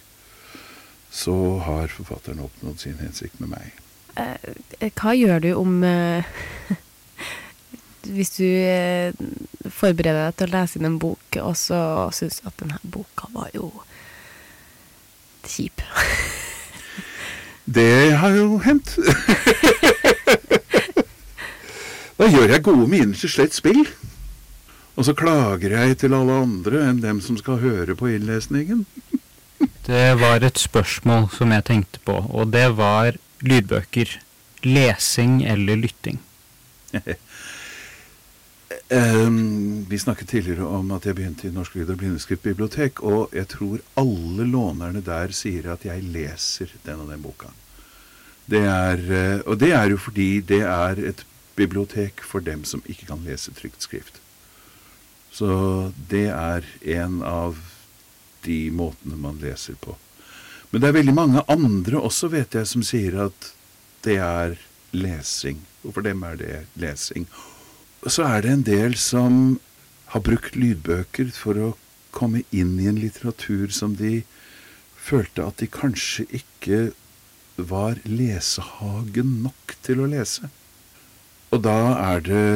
så 1.13 1.37
har 1.65 1.93
forfatteren 1.93 2.43
oppnådd 2.43 2.81
sin 2.81 2.99
hensikt 3.01 3.39
med 3.41 3.53
meg. 3.53 3.77
Eh, 4.21 4.91
hva 4.99 5.15
gjør 5.17 5.41
du 5.41 5.53
om 5.57 5.79
eh, 5.89 6.27
Hvis 8.03 8.35
du 8.35 8.45
eh, 8.45 9.15
forbereder 9.71 10.27
deg 10.27 10.37
til 10.37 10.51
å 10.51 10.55
lese 10.57 10.81
inn 10.81 10.89
en 10.89 10.99
bok, 11.01 11.39
og 11.41 11.55
så 11.57 12.11
syns 12.13 12.43
at 12.49 12.59
denne 12.61 12.81
boka 12.83 13.31
var 13.33 13.53
jo 13.55 13.71
kjip. 15.47 15.85
Det 17.65 18.17
har 18.19 18.35
jo 18.35 18.59
hendt. 18.59 18.97
da 22.19 22.27
gjør 22.27 22.57
jeg 22.57 22.65
gode 22.67 22.89
miner 22.91 23.15
til 23.15 23.31
slett 23.31 23.55
spill. 23.55 23.87
Og 24.97 25.07
så 25.09 25.15
klager 25.17 25.73
jeg 25.73 25.99
til 26.03 26.15
alle 26.17 26.35
andre 26.45 26.83
enn 26.91 27.01
dem 27.01 27.21
som 27.25 27.39
skal 27.41 27.63
høre 27.63 27.97
på 27.97 28.11
innlesningen. 28.13 28.85
Det 29.87 30.15
var 30.19 30.45
et 30.47 30.59
spørsmål 30.59 31.29
som 31.35 31.51
jeg 31.55 31.65
tenkte 31.67 31.99
på, 32.07 32.15
og 32.31 32.53
det 32.55 32.69
var 32.79 33.17
lydbøker. 33.43 34.13
Lesing 34.63 35.41
eller 35.43 35.81
lytting? 35.81 36.21
um, 38.95 39.83
vi 39.91 39.99
snakket 39.99 40.29
tidligere 40.29 40.67
om 40.67 40.93
at 40.95 41.07
jeg 41.07 41.19
begynte 41.19 41.49
i 41.49 41.55
Norsk 41.55 41.75
lyd- 41.75 41.91
og 41.91 41.99
blindeskriftbibliotek, 41.99 43.03
og 43.03 43.35
jeg 43.35 43.49
tror 43.51 43.83
alle 43.99 44.47
lånerne 44.47 45.03
der 45.03 45.35
sier 45.35 45.73
at 45.75 45.87
jeg 45.89 46.07
leser 46.15 46.71
den 46.87 47.03
og 47.03 47.11
den 47.11 47.27
boka. 47.27 47.51
Det 48.47 48.63
er, 48.63 49.03
eh, 49.11 49.41
og 49.47 49.59
det 49.59 49.73
er 49.75 49.91
jo 49.91 49.99
fordi 49.99 50.41
det 50.47 50.63
er 50.63 50.99
et 51.11 51.27
bibliotek 51.59 52.23
for 52.23 52.39
dem 52.39 52.63
som 52.65 52.83
ikke 52.87 53.11
kan 53.11 53.27
lese 53.27 53.55
trygt 53.55 53.83
skrift. 53.83 54.22
Så 55.33 55.93
det 56.11 56.29
er 56.29 56.67
en 56.99 57.21
av 57.25 57.57
de 58.45 58.67
måtene 58.75 59.17
man 59.17 59.41
leser 59.41 59.79
på. 59.81 59.97
Men 60.71 60.83
det 60.83 60.89
er 60.89 60.99
veldig 60.99 61.15
mange 61.17 61.45
andre 61.53 62.01
også, 62.01 62.31
vet 62.33 62.57
jeg, 62.57 62.69
som 62.69 62.85
sier 62.85 63.19
at 63.29 63.53
det 64.05 64.19
er 64.25 64.57
lesing. 64.93 65.61
Og 65.85 65.97
for 65.97 66.05
dem 66.05 66.23
er 66.27 66.39
det 66.41 66.61
lesing. 66.81 67.27
Så 68.03 68.27
er 68.27 68.43
det 68.45 68.53
en 68.53 68.67
del 68.67 68.97
som 68.99 69.59
har 70.13 70.25
brukt 70.25 70.57
lydbøker 70.59 71.31
for 71.37 71.61
å 71.61 71.71
komme 72.13 72.43
inn 72.53 72.75
i 72.81 72.89
en 72.91 73.01
litteratur 73.01 73.73
som 73.73 73.95
de 73.97 74.23
følte 75.03 75.45
at 75.47 75.63
de 75.63 75.69
kanskje 75.73 76.27
ikke 76.41 76.81
var 77.57 78.01
lesehagen 78.05 79.39
nok 79.45 79.77
til 79.85 80.03
å 80.03 80.11
lese. 80.11 80.51
Og 81.53 81.61
da 81.61 81.77
er 82.01 82.23
det, 82.25 82.47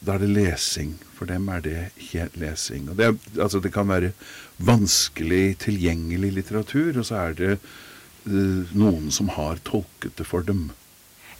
da 0.00 0.16
er 0.16 0.24
det 0.24 0.32
lesing. 0.32 0.96
For 1.16 1.28
dem 1.28 1.48
er 1.48 1.62
det 1.64 1.76
helt 2.12 2.36
lesing. 2.40 2.90
Og 2.90 2.96
det, 2.96 3.06
er, 3.06 3.42
altså 3.42 3.60
det 3.60 3.72
kan 3.72 3.88
være 3.88 4.12
vanskelig 4.58 5.58
tilgjengelig 5.64 6.32
litteratur, 6.32 6.98
og 6.98 7.06
så 7.08 7.20
er 7.28 7.36
det 7.36 7.52
uh, 7.56 8.76
noen 8.76 9.10
som 9.12 9.32
har 9.36 9.60
tolket 9.64 10.16
det 10.18 10.26
for 10.28 10.44
dem. 10.44 10.70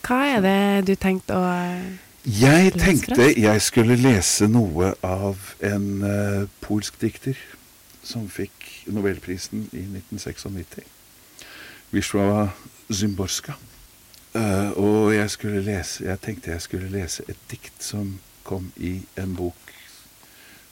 Hva 0.06 0.20
er 0.36 0.42
det 0.44 0.88
du 0.88 0.94
tenkte 1.00 1.36
å 1.36 1.46
Jeg 2.26 2.72
tenkte 2.76 3.32
jeg 3.32 3.62
skulle 3.62 3.96
lese 4.00 4.48
noe 4.48 4.92
av 5.04 5.54
en 5.64 5.88
uh, 6.04 6.48
polsk 6.64 7.00
dikter 7.00 7.38
som 8.06 8.28
fikk 8.30 8.52
Nobelprisen 8.86 9.66
i 9.72 9.82
1996. 9.82 10.84
Wisława 11.92 12.52
Zymborska. 12.92 13.56
Eh, 14.34 14.70
og 14.70 15.14
jeg 15.14 15.30
skulle 15.30 15.62
lese 15.64 16.04
Jeg 16.04 16.20
tenkte 16.20 16.50
jeg 16.50 16.62
skulle 16.62 16.90
lese 16.92 17.24
et 17.28 17.38
dikt 17.50 17.82
som 17.82 18.18
kom 18.46 18.72
i 18.76 19.00
en 19.16 19.34
bok 19.36 19.66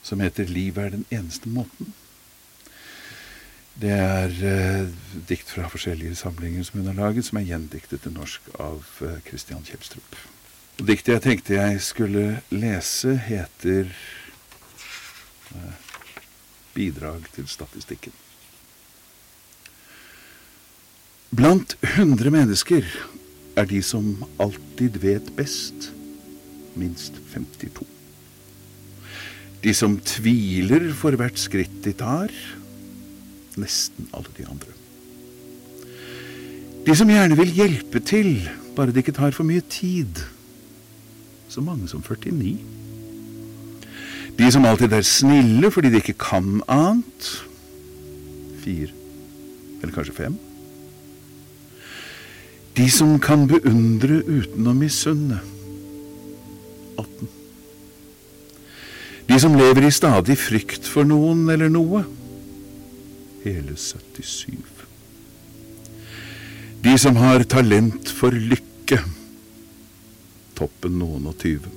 som 0.05 0.19
heter 0.19 0.45
'Livet 0.45 0.85
er 0.85 0.89
den 0.89 1.05
eneste 1.11 1.49
måten'. 1.49 1.93
Det 3.81 3.89
er 3.91 4.29
uh, 4.29 4.89
dikt 5.29 5.49
fra 5.49 5.67
forskjellige 5.67 6.15
samlinger 6.15 6.63
som 6.63 6.79
hun 6.79 6.87
har 6.87 6.93
laget, 6.93 7.25
som 7.25 7.37
er 7.37 7.47
gjendiktet 7.49 8.01
til 8.01 8.13
norsk 8.13 8.41
av 8.59 8.85
uh, 9.01 9.17
Christian 9.27 9.65
Kjelstrup. 9.65 10.15
Diktet 10.77 11.13
jeg 11.13 11.21
tenkte 11.21 11.57
jeg 11.57 11.81
skulle 11.81 12.41
lese, 12.49 13.17
heter 13.17 13.89
'Bidrag 16.73 17.25
til 17.33 17.47
statistikken'. 17.47 18.15
Blant 21.35 21.75
hundre 21.97 22.31
mennesker 22.31 22.85
er 23.55 23.67
de 23.69 23.81
som 23.83 24.23
alltid 24.41 24.99
vet 25.03 25.31
best, 25.37 25.91
minst 26.75 27.17
52. 27.33 27.85
De 29.63 29.73
som 29.73 29.95
tviler 30.05 30.91
for 30.93 31.15
hvert 31.17 31.39
skritt 31.41 31.79
de 31.85 31.93
tar, 31.97 32.33
nesten 33.57 34.09
alle 34.13 34.33
de 34.37 34.45
andre. 34.45 34.75
De 36.85 36.93
som 36.93 37.09
gjerne 37.09 37.37
vil 37.39 37.53
hjelpe 37.55 38.01
til, 38.05 38.37
bare 38.75 38.93
det 38.93 39.01
ikke 39.01 39.15
tar 39.17 39.33
for 39.33 39.47
mye 39.47 39.63
tid. 39.71 40.19
Så 41.49 41.63
mange 41.65 41.87
som 41.89 42.03
49. 42.03 42.59
De 44.35 44.51
som 44.51 44.65
alltid 44.67 44.93
er 44.93 45.07
snille 45.07 45.71
fordi 45.71 45.89
de 45.93 46.01
ikke 46.03 46.17
kan 46.19 46.59
annet. 46.67 47.29
Fire. 48.61 48.91
Eller 49.81 49.95
kanskje 49.95 50.17
fem. 50.17 50.35
De 52.75 52.89
som 52.91 53.15
kan 53.23 53.45
beundre 53.47 54.19
uten 54.27 54.67
å 54.67 54.73
misunne. 54.75 55.39
18. 56.99 57.29
De 59.29 59.39
som 59.41 59.55
lever 59.55 59.87
i 59.87 59.93
stadig 59.95 60.35
frykt 60.39 60.87
for 60.89 61.07
noen 61.07 61.47
eller 61.51 61.71
noe 61.71 62.03
hele 63.45 63.77
77. 63.77 64.57
De 66.85 66.93
som 67.01 67.17
har 67.17 67.45
talent 67.49 68.11
for 68.13 68.35
lykke, 68.35 68.99
toppen 70.57 70.99
noen 71.01 71.31
og 71.31 71.39
tyve. 71.41 71.71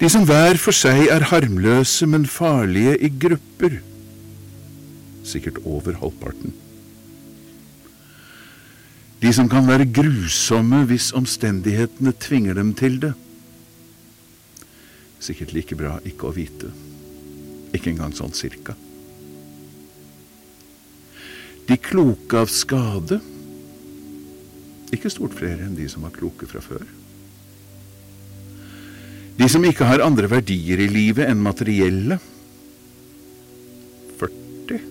De 0.00 0.10
som 0.10 0.24
hver 0.26 0.58
for 0.58 0.74
seg 0.74 1.06
er 1.12 1.28
harmløse, 1.30 2.08
men 2.10 2.26
farlige 2.26 2.96
i 2.98 3.12
grupper, 3.22 3.78
sikkert 5.24 5.60
over 5.62 5.96
halvparten. 6.00 6.56
De 9.24 9.30
som 9.32 9.48
kan 9.48 9.64
være 9.64 9.86
grusomme 9.88 10.82
hvis 10.84 11.14
omstendighetene 11.16 12.12
tvinger 12.20 12.58
dem 12.58 12.74
til 12.76 12.98
det. 13.00 13.14
Sikkert 15.24 15.54
like 15.56 15.78
bra 15.80 15.94
ikke 16.04 16.28
å 16.28 16.34
vite. 16.36 16.68
Ikke 17.72 17.94
engang 17.94 18.12
sånn 18.12 18.36
cirka. 18.36 18.76
De 21.64 21.80
kloke 21.80 22.44
av 22.44 22.52
skade. 22.52 23.22
Ikke 24.92 25.08
stort 25.08 25.38
flere 25.40 25.64
enn 25.64 25.78
de 25.78 25.88
som 25.88 26.04
var 26.04 26.12
kloke 26.12 26.44
fra 26.50 26.60
før. 26.60 26.84
De 29.40 29.48
som 29.48 29.64
ikke 29.64 29.88
har 29.88 30.04
andre 30.04 30.28
verdier 30.28 30.84
i 30.84 30.92
livet 30.92 31.32
enn 31.32 31.40
materielle. 31.42 32.20
40. 34.20 34.82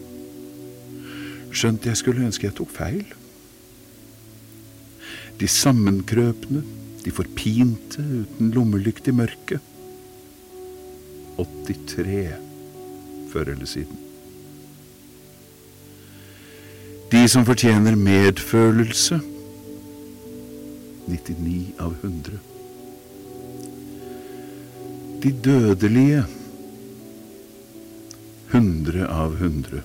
Skjønt 1.53 1.85
jeg 1.93 2.01
skulle 2.01 2.25
ønske 2.25 2.49
jeg 2.49 2.57
tok 2.57 2.73
feil. 2.73 3.05
De 5.39 5.49
sammenkrøpne, 5.49 6.63
de 7.03 7.11
forpinte 7.11 8.03
uten 8.03 8.51
lommelykt 8.55 9.09
i 9.11 9.15
mørket. 9.15 9.59
83 11.37 12.33
før 13.31 13.53
eller 13.55 13.65
siden. 13.65 13.99
De 17.11 17.27
som 17.29 17.45
fortjener 17.45 17.95
medfølelse 17.97 19.19
99 21.07 21.73
av 21.79 21.95
100. 22.01 22.39
De 25.23 25.31
dødelige 25.45 26.23
100 28.51 29.07
av 29.09 29.35
100. 29.41 29.83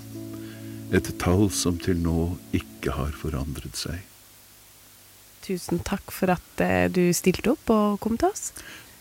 Et 0.92 1.10
tall 1.20 1.50
som 1.52 1.76
til 1.80 2.00
nå 2.00 2.30
ikke 2.56 2.96
har 2.96 3.12
forandret 3.16 3.76
seg. 3.76 4.00
Tusen 5.48 5.80
takk 5.86 6.12
for 6.12 6.34
at 6.34 6.60
eh, 6.64 6.86
du 6.92 7.08
stilte 7.16 7.54
opp 7.54 7.72
og 7.72 7.98
kom 8.04 8.18
til 8.20 8.28
oss. 8.28 8.52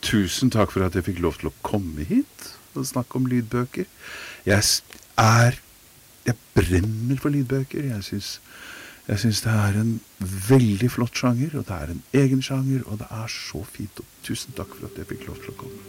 Tusen 0.05 0.51
takk 0.53 0.71
for 0.71 0.85
at 0.85 0.95
jeg 0.95 1.03
fikk 1.09 1.21
lov 1.23 1.39
til 1.41 1.51
å 1.51 1.55
komme 1.65 2.05
hit 2.07 2.51
og 2.77 2.85
snakke 2.87 3.19
om 3.19 3.27
lydbøker. 3.27 3.87
Jeg 4.47 4.63
er 5.19 5.57
jeg 6.27 6.35
brenner 6.55 7.19
for 7.21 7.33
lydbøker. 7.33 7.87
Jeg 7.87 8.03
syns, 8.03 8.33
jeg 9.07 9.23
syns 9.23 9.41
det 9.45 9.53
er 9.53 9.79
en 9.79 9.93
veldig 10.49 10.91
flott 10.91 11.15
sjanger, 11.15 11.55
og 11.55 11.67
det 11.69 11.77
er 11.77 11.93
en 11.93 12.03
egen 12.21 12.43
sjanger, 12.43 12.83
og 12.85 13.01
det 13.01 13.09
er 13.21 13.31
så 13.31 13.63
fint. 13.67 14.03
Og 14.03 14.27
tusen 14.27 14.55
takk 14.57 14.75
for 14.75 14.89
at 14.89 14.99
jeg 14.99 15.09
fikk 15.13 15.27
lov 15.29 15.41
til 15.43 15.55
å 15.55 15.59
komme. 15.63 15.81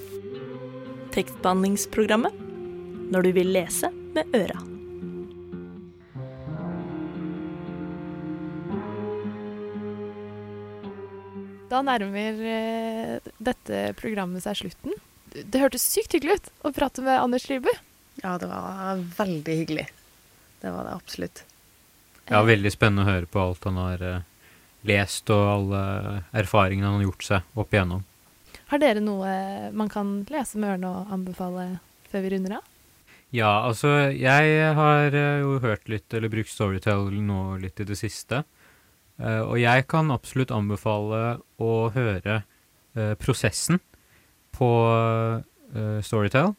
Tekstbehandlingsprogrammet 1.14 2.44
når 3.12 3.28
du 3.28 3.34
vil 3.40 3.54
lese 3.56 3.90
med 4.14 4.36
øra. 4.36 4.77
Da 11.78 11.84
nærmer 11.86 12.38
eh, 12.42 13.26
dette 13.38 13.82
programmet 14.00 14.42
seg 14.42 14.56
slutten. 14.58 14.96
Det 15.30 15.60
hørtes 15.62 15.84
sykt 15.86 16.16
hyggelig 16.16 16.40
ut 16.40 16.48
å 16.66 16.72
prate 16.74 17.04
med 17.06 17.20
Anders 17.20 17.44
Lybu. 17.46 17.68
Ja, 18.18 18.32
det 18.42 18.48
var 18.50 18.98
veldig 19.20 19.54
hyggelig. 19.60 19.84
Det 20.58 20.72
var 20.74 20.88
det 20.88 20.96
absolutt. 20.96 21.44
Ja, 22.26 22.40
veldig 22.42 22.72
spennende 22.74 23.04
å 23.04 23.12
høre 23.12 23.30
på 23.30 23.44
alt 23.44 23.68
han 23.68 23.78
har 23.78 24.02
eh, 24.02 24.26
lest, 24.90 25.30
og 25.30 25.44
alle 25.52 25.82
erfaringene 26.34 26.90
han 26.90 26.98
har 26.98 27.06
gjort 27.06 27.28
seg 27.28 27.62
opp 27.62 27.76
igjennom. 27.76 28.02
Har 28.72 28.82
dere 28.82 29.04
noe 29.04 29.30
man 29.70 29.92
kan 29.92 30.16
lese 30.26 30.58
med 30.58 30.72
ørene 30.74 30.90
og 30.90 31.14
anbefale 31.14 31.68
før 32.10 32.26
vi 32.26 32.34
runder 32.34 32.58
av? 32.58 32.66
Ja, 33.30 33.52
altså 33.68 33.94
jeg 34.10 34.74
har 34.82 35.14
eh, 35.14 35.42
jo 35.44 35.60
hørt 35.62 35.86
litt, 35.86 36.10
eller 36.10 36.34
brukt 36.34 36.50
Storytel 36.50 37.12
nå 37.22 37.42
litt 37.62 37.78
i 37.78 37.86
det 37.86 38.02
siste. 38.02 38.42
Uh, 39.18 39.42
og 39.42 39.56
jeg 39.58 39.86
kan 39.90 40.12
absolutt 40.14 40.52
anbefale 40.54 41.40
å 41.58 41.72
høre 41.90 42.42
uh, 42.94 43.14
prosessen 43.18 43.80
på 44.54 44.70
uh, 44.86 46.00
Storytel. 46.02 46.54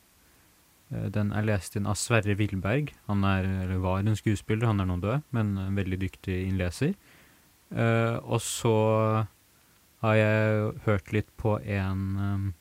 den 0.89 1.31
er 1.31 1.45
lest 1.45 1.75
inn 1.77 1.85
av 1.85 1.97
Sverre 2.01 2.33
Wilberg. 2.35 2.91
Han 3.07 3.23
er, 3.23 3.45
eller 3.63 3.77
var 3.81 3.99
en 4.01 4.15
skuespiller, 4.17 4.67
han 4.67 4.81
er 4.81 4.87
nå 4.89 4.97
død, 4.97 5.25
men 5.31 5.51
en 5.57 5.75
veldig 5.77 5.99
dyktig 6.01 6.47
innleser. 6.47 6.93
og 8.23 8.41
så 8.41 8.73
har 10.01 10.15
jeg 10.15 10.71
hørt 10.85 11.11
litt 11.13 11.29
på 11.37 11.59
en 11.61 12.53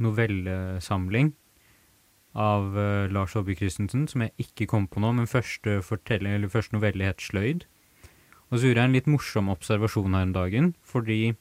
novellesamling 0.00 1.34
av 2.32 2.72
Lars 3.12 3.36
Aabye 3.36 3.56
Christensen, 3.56 4.08
som 4.08 4.24
jeg 4.24 4.32
ikke 4.38 4.70
kom 4.72 4.88
på 4.88 5.00
nå, 5.00 5.12
men 5.12 5.28
første, 5.28 5.82
første 5.82 6.72
novelle 6.72 7.04
het 7.04 7.20
Sløyd. 7.20 7.66
Og 8.50 8.58
så 8.58 8.68
gjorde 8.68 8.82
jeg 8.82 8.90
en 8.90 8.96
litt 8.96 9.10
morsom 9.10 9.48
observasjon 9.50 10.14
her 10.14 10.28
om 10.28 10.34
dagen, 10.36 10.74
fordi 10.86 11.34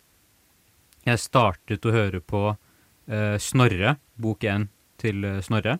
jeg 1.05 1.21
startet 1.21 1.85
å 1.85 1.93
høre 1.93 2.21
på 2.21 2.47
eh, 2.51 3.35
Snorre, 3.41 3.97
bok 4.17 4.45
én 4.49 4.69
til 5.01 5.21
eh, 5.27 5.41
Snorre. 5.45 5.77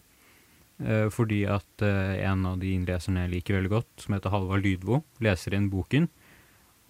Eh, 0.84 1.08
fordi 1.10 1.46
at 1.48 1.82
eh, 1.86 2.20
en 2.28 2.46
av 2.50 2.60
de 2.60 2.74
innleserne 2.76 3.26
jeg 3.26 3.34
liker 3.38 3.58
veldig 3.58 3.72
godt, 3.72 3.90
som 4.04 4.18
heter 4.18 4.34
Halvard 4.34 4.66
Lydvo, 4.66 5.02
leser 5.24 5.56
inn 5.56 5.72
boken. 5.72 6.10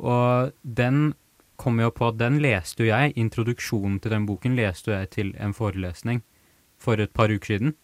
Og 0.04 0.52
den 0.66 1.14
kom 1.62 1.80
jo 1.80 1.92
på 1.96 2.10
at 2.10 2.20
den 2.20 2.42
leste 2.44 2.84
jo 2.84 2.90
jeg, 2.90 3.14
introduksjonen 3.16 4.02
til 4.04 4.12
den 4.12 4.26
boken 4.28 4.58
leste 4.58 4.92
jeg 4.92 5.12
til 5.14 5.34
en 5.40 5.56
forelesning 5.56 6.24
for 6.82 7.00
et 7.00 7.14
par 7.16 7.32
uker 7.32 7.56
siden. 7.56 7.76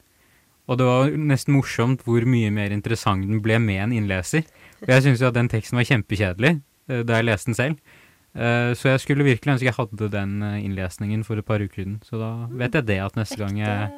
Og 0.68 0.80
det 0.80 0.88
var 0.88 1.14
nesten 1.16 1.56
morsomt 1.56 2.04
hvor 2.06 2.26
mye 2.28 2.52
mer 2.54 2.74
interessant 2.74 3.26
den 3.28 3.42
ble 3.44 3.58
med 3.60 3.86
en 3.86 3.96
innleser. 3.96 4.44
Jeg 4.90 5.04
syns 5.06 5.22
jo 5.22 5.30
at 5.30 5.38
den 5.38 5.50
teksten 5.52 5.78
var 5.78 5.86
kjempekjedelig 5.86 6.56
uh, 6.58 7.02
da 7.06 7.20
jeg 7.20 7.28
leste 7.28 7.52
den 7.52 7.58
selv. 7.58 7.98
Uh, 8.32 8.72
så 8.78 8.94
jeg 8.94 9.04
skulle 9.04 9.28
virkelig 9.28 9.58
ønske 9.58 9.68
jeg 9.68 9.78
hadde 9.78 10.08
den 10.14 10.38
uh, 10.42 10.56
innlesningen 10.58 11.26
for 11.28 11.38
et 11.38 11.46
par 11.46 11.62
uker 11.62 11.84
siden. 11.84 12.00
Så 12.08 12.18
da 12.22 12.32
vet 12.50 12.78
jeg 12.80 12.88
det 12.90 12.98
at 13.04 13.20
neste 13.20 13.38
gang 13.42 13.60
jeg, 13.60 13.92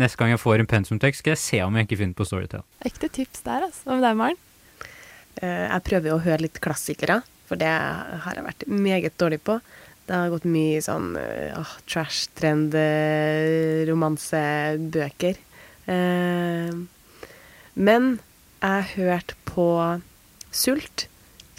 neste 0.00 0.20
gang 0.20 0.34
jeg 0.34 0.42
får 0.42 0.62
en 0.62 0.70
pensumtekst, 0.70 1.24
skal 1.24 1.34
jeg 1.34 1.42
se 1.42 1.62
om 1.64 1.76
jeg 1.76 1.88
ikke 1.88 2.00
finner 2.02 2.18
på 2.18 2.28
Storytel. 2.28 2.64
Ekte 2.86 3.10
tips 3.10 3.42
der, 3.46 3.66
altså. 3.70 3.88
Hva 3.88 3.98
med 3.98 4.08
deg, 4.08 4.22
Maren? 4.22 4.46
jeg 5.40 5.84
prøver 5.86 6.12
å 6.12 6.20
høre 6.20 6.42
litt 6.42 6.58
klassikere, 6.60 7.20
for 7.48 7.56
det 7.56 7.68
har 7.70 8.34
jeg 8.36 8.44
vært 8.44 8.64
meget 8.68 9.14
dårlig 9.16 9.38
på. 9.46 9.54
Det 10.04 10.18
har 10.18 10.32
gått 10.34 10.44
mye 10.50 10.82
sånn 10.84 11.14
uh, 11.16 11.70
trash-trend, 11.88 12.74
romansebøker. 13.88 15.38
men 17.88 18.10
jeg 18.60 18.68
har 18.68 18.90
hørt 18.98 19.34
på 19.48 19.68
Sult. 20.50 21.06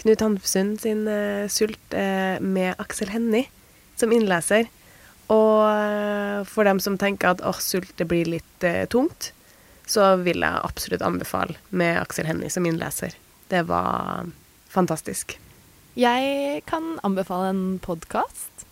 Knut 0.01 0.23
Hamsun 0.23 0.75
sin 0.81 1.05
uh, 1.07 1.47
Sult 1.51 1.93
uh, 1.93 2.37
med 2.41 2.73
Aksel 2.81 3.11
Hennie 3.13 3.49
som 3.99 4.13
innleser. 4.13 4.69
Og 5.31 5.61
uh, 5.67 6.41
for 6.49 6.67
dem 6.67 6.81
som 6.83 6.97
tenker 6.99 7.35
at 7.35 7.43
oh, 7.45 7.59
Sult 7.61 7.93
det 8.01 8.09
blir 8.09 8.29
litt 8.29 8.67
tungt, 8.93 9.31
så 9.89 10.15
vil 10.21 10.43
jeg 10.43 10.65
absolutt 10.65 11.03
anbefale 11.05 11.57
med 11.69 11.99
Aksel 12.01 12.27
Hennie 12.29 12.51
som 12.53 12.65
innleser. 12.67 13.15
Det 13.51 13.65
var 13.67 14.29
fantastisk. 14.71 15.35
Jeg 15.99 16.61
kan 16.69 16.95
anbefale 17.03 17.49
en 17.51 17.63
podkast. 17.83 18.63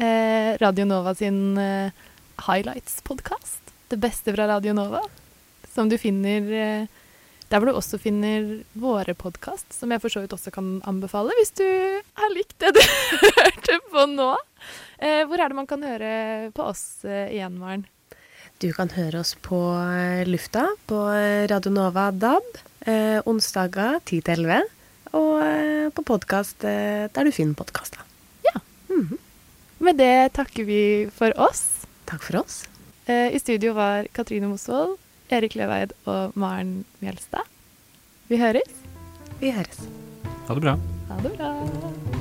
Eh, 0.00 0.56
Radio 0.62 0.84
Nova 0.84 1.14
sin 1.14 1.58
eh, 1.58 1.90
Highlights-podkast. 2.36 3.60
Det 3.88 3.96
beste 3.96 4.32
fra 4.32 4.46
Radio 4.48 4.72
Nova. 4.72 5.02
Som 5.74 5.88
du 5.88 5.98
finner 5.98 6.52
eh, 6.52 6.86
der 7.48 7.60
hvor 7.62 7.70
du 7.70 7.76
også 7.78 7.98
finner 8.00 8.48
våre 8.78 9.14
podkast, 9.16 9.70
som 9.72 9.92
jeg 9.94 10.02
for 10.02 10.12
så 10.12 10.20
vidt 10.24 10.34
også 10.36 10.52
kan 10.54 10.78
anbefale 10.88 11.32
hvis 11.38 11.54
du 11.56 11.64
har 12.20 12.34
likt 12.34 12.56
det 12.60 12.74
du 12.76 12.80
hørte 13.38 13.78
på 13.92 14.04
nå. 14.12 14.32
Eh, 15.00 15.22
hvor 15.28 15.40
er 15.40 15.48
det 15.52 15.56
man 15.56 15.68
kan 15.70 15.84
høre 15.86 16.50
på 16.56 16.66
oss 16.68 17.04
eh, 17.08 17.30
igjen, 17.36 17.56
Maren? 17.60 17.86
Du 18.58 18.68
kan 18.74 18.90
høre 18.90 19.20
oss 19.22 19.36
på 19.44 19.58
eh, 19.78 20.24
lufta 20.28 20.66
på 20.90 20.98
Radio 21.48 21.70
Nova 21.72 22.08
DAB 22.10 22.58
eh, 22.90 23.20
onsdager 23.30 24.00
10 24.02 24.24
til 24.26 24.44
11. 24.48 24.66
Og 25.16 25.34
eh, 25.40 25.86
på 25.94 26.04
podkast 26.04 26.66
eh, 26.68 27.06
der 27.14 27.28
du 27.28 27.32
finner 27.32 27.56
podkaster. 27.56 28.02
Ja. 28.44 28.58
Mhm. 28.92 29.16
Med 29.86 29.96
det 30.02 30.32
takker 30.34 30.66
vi 30.66 30.80
for 31.14 31.30
oss. 31.38 31.86
Takk 32.10 32.24
for 32.26 32.40
oss. 32.42 32.64
Eh, 33.06 33.30
I 33.30 33.38
studio 33.40 33.76
var 33.78 34.08
Katrine 34.12 34.50
Mosvold, 34.50 34.98
Erik 35.32 35.56
Løveid 35.58 35.94
og 36.08 36.36
Maren 36.38 36.84
Mjelstad. 37.02 37.44
Vi 38.28 38.40
høres. 38.40 38.80
Vi 39.40 39.52
høres. 39.54 39.84
Ha 40.48 40.54
det 40.56 40.64
bra. 40.64 40.78
Ha 41.10 41.20
det 41.24 41.36
bra. 41.38 42.17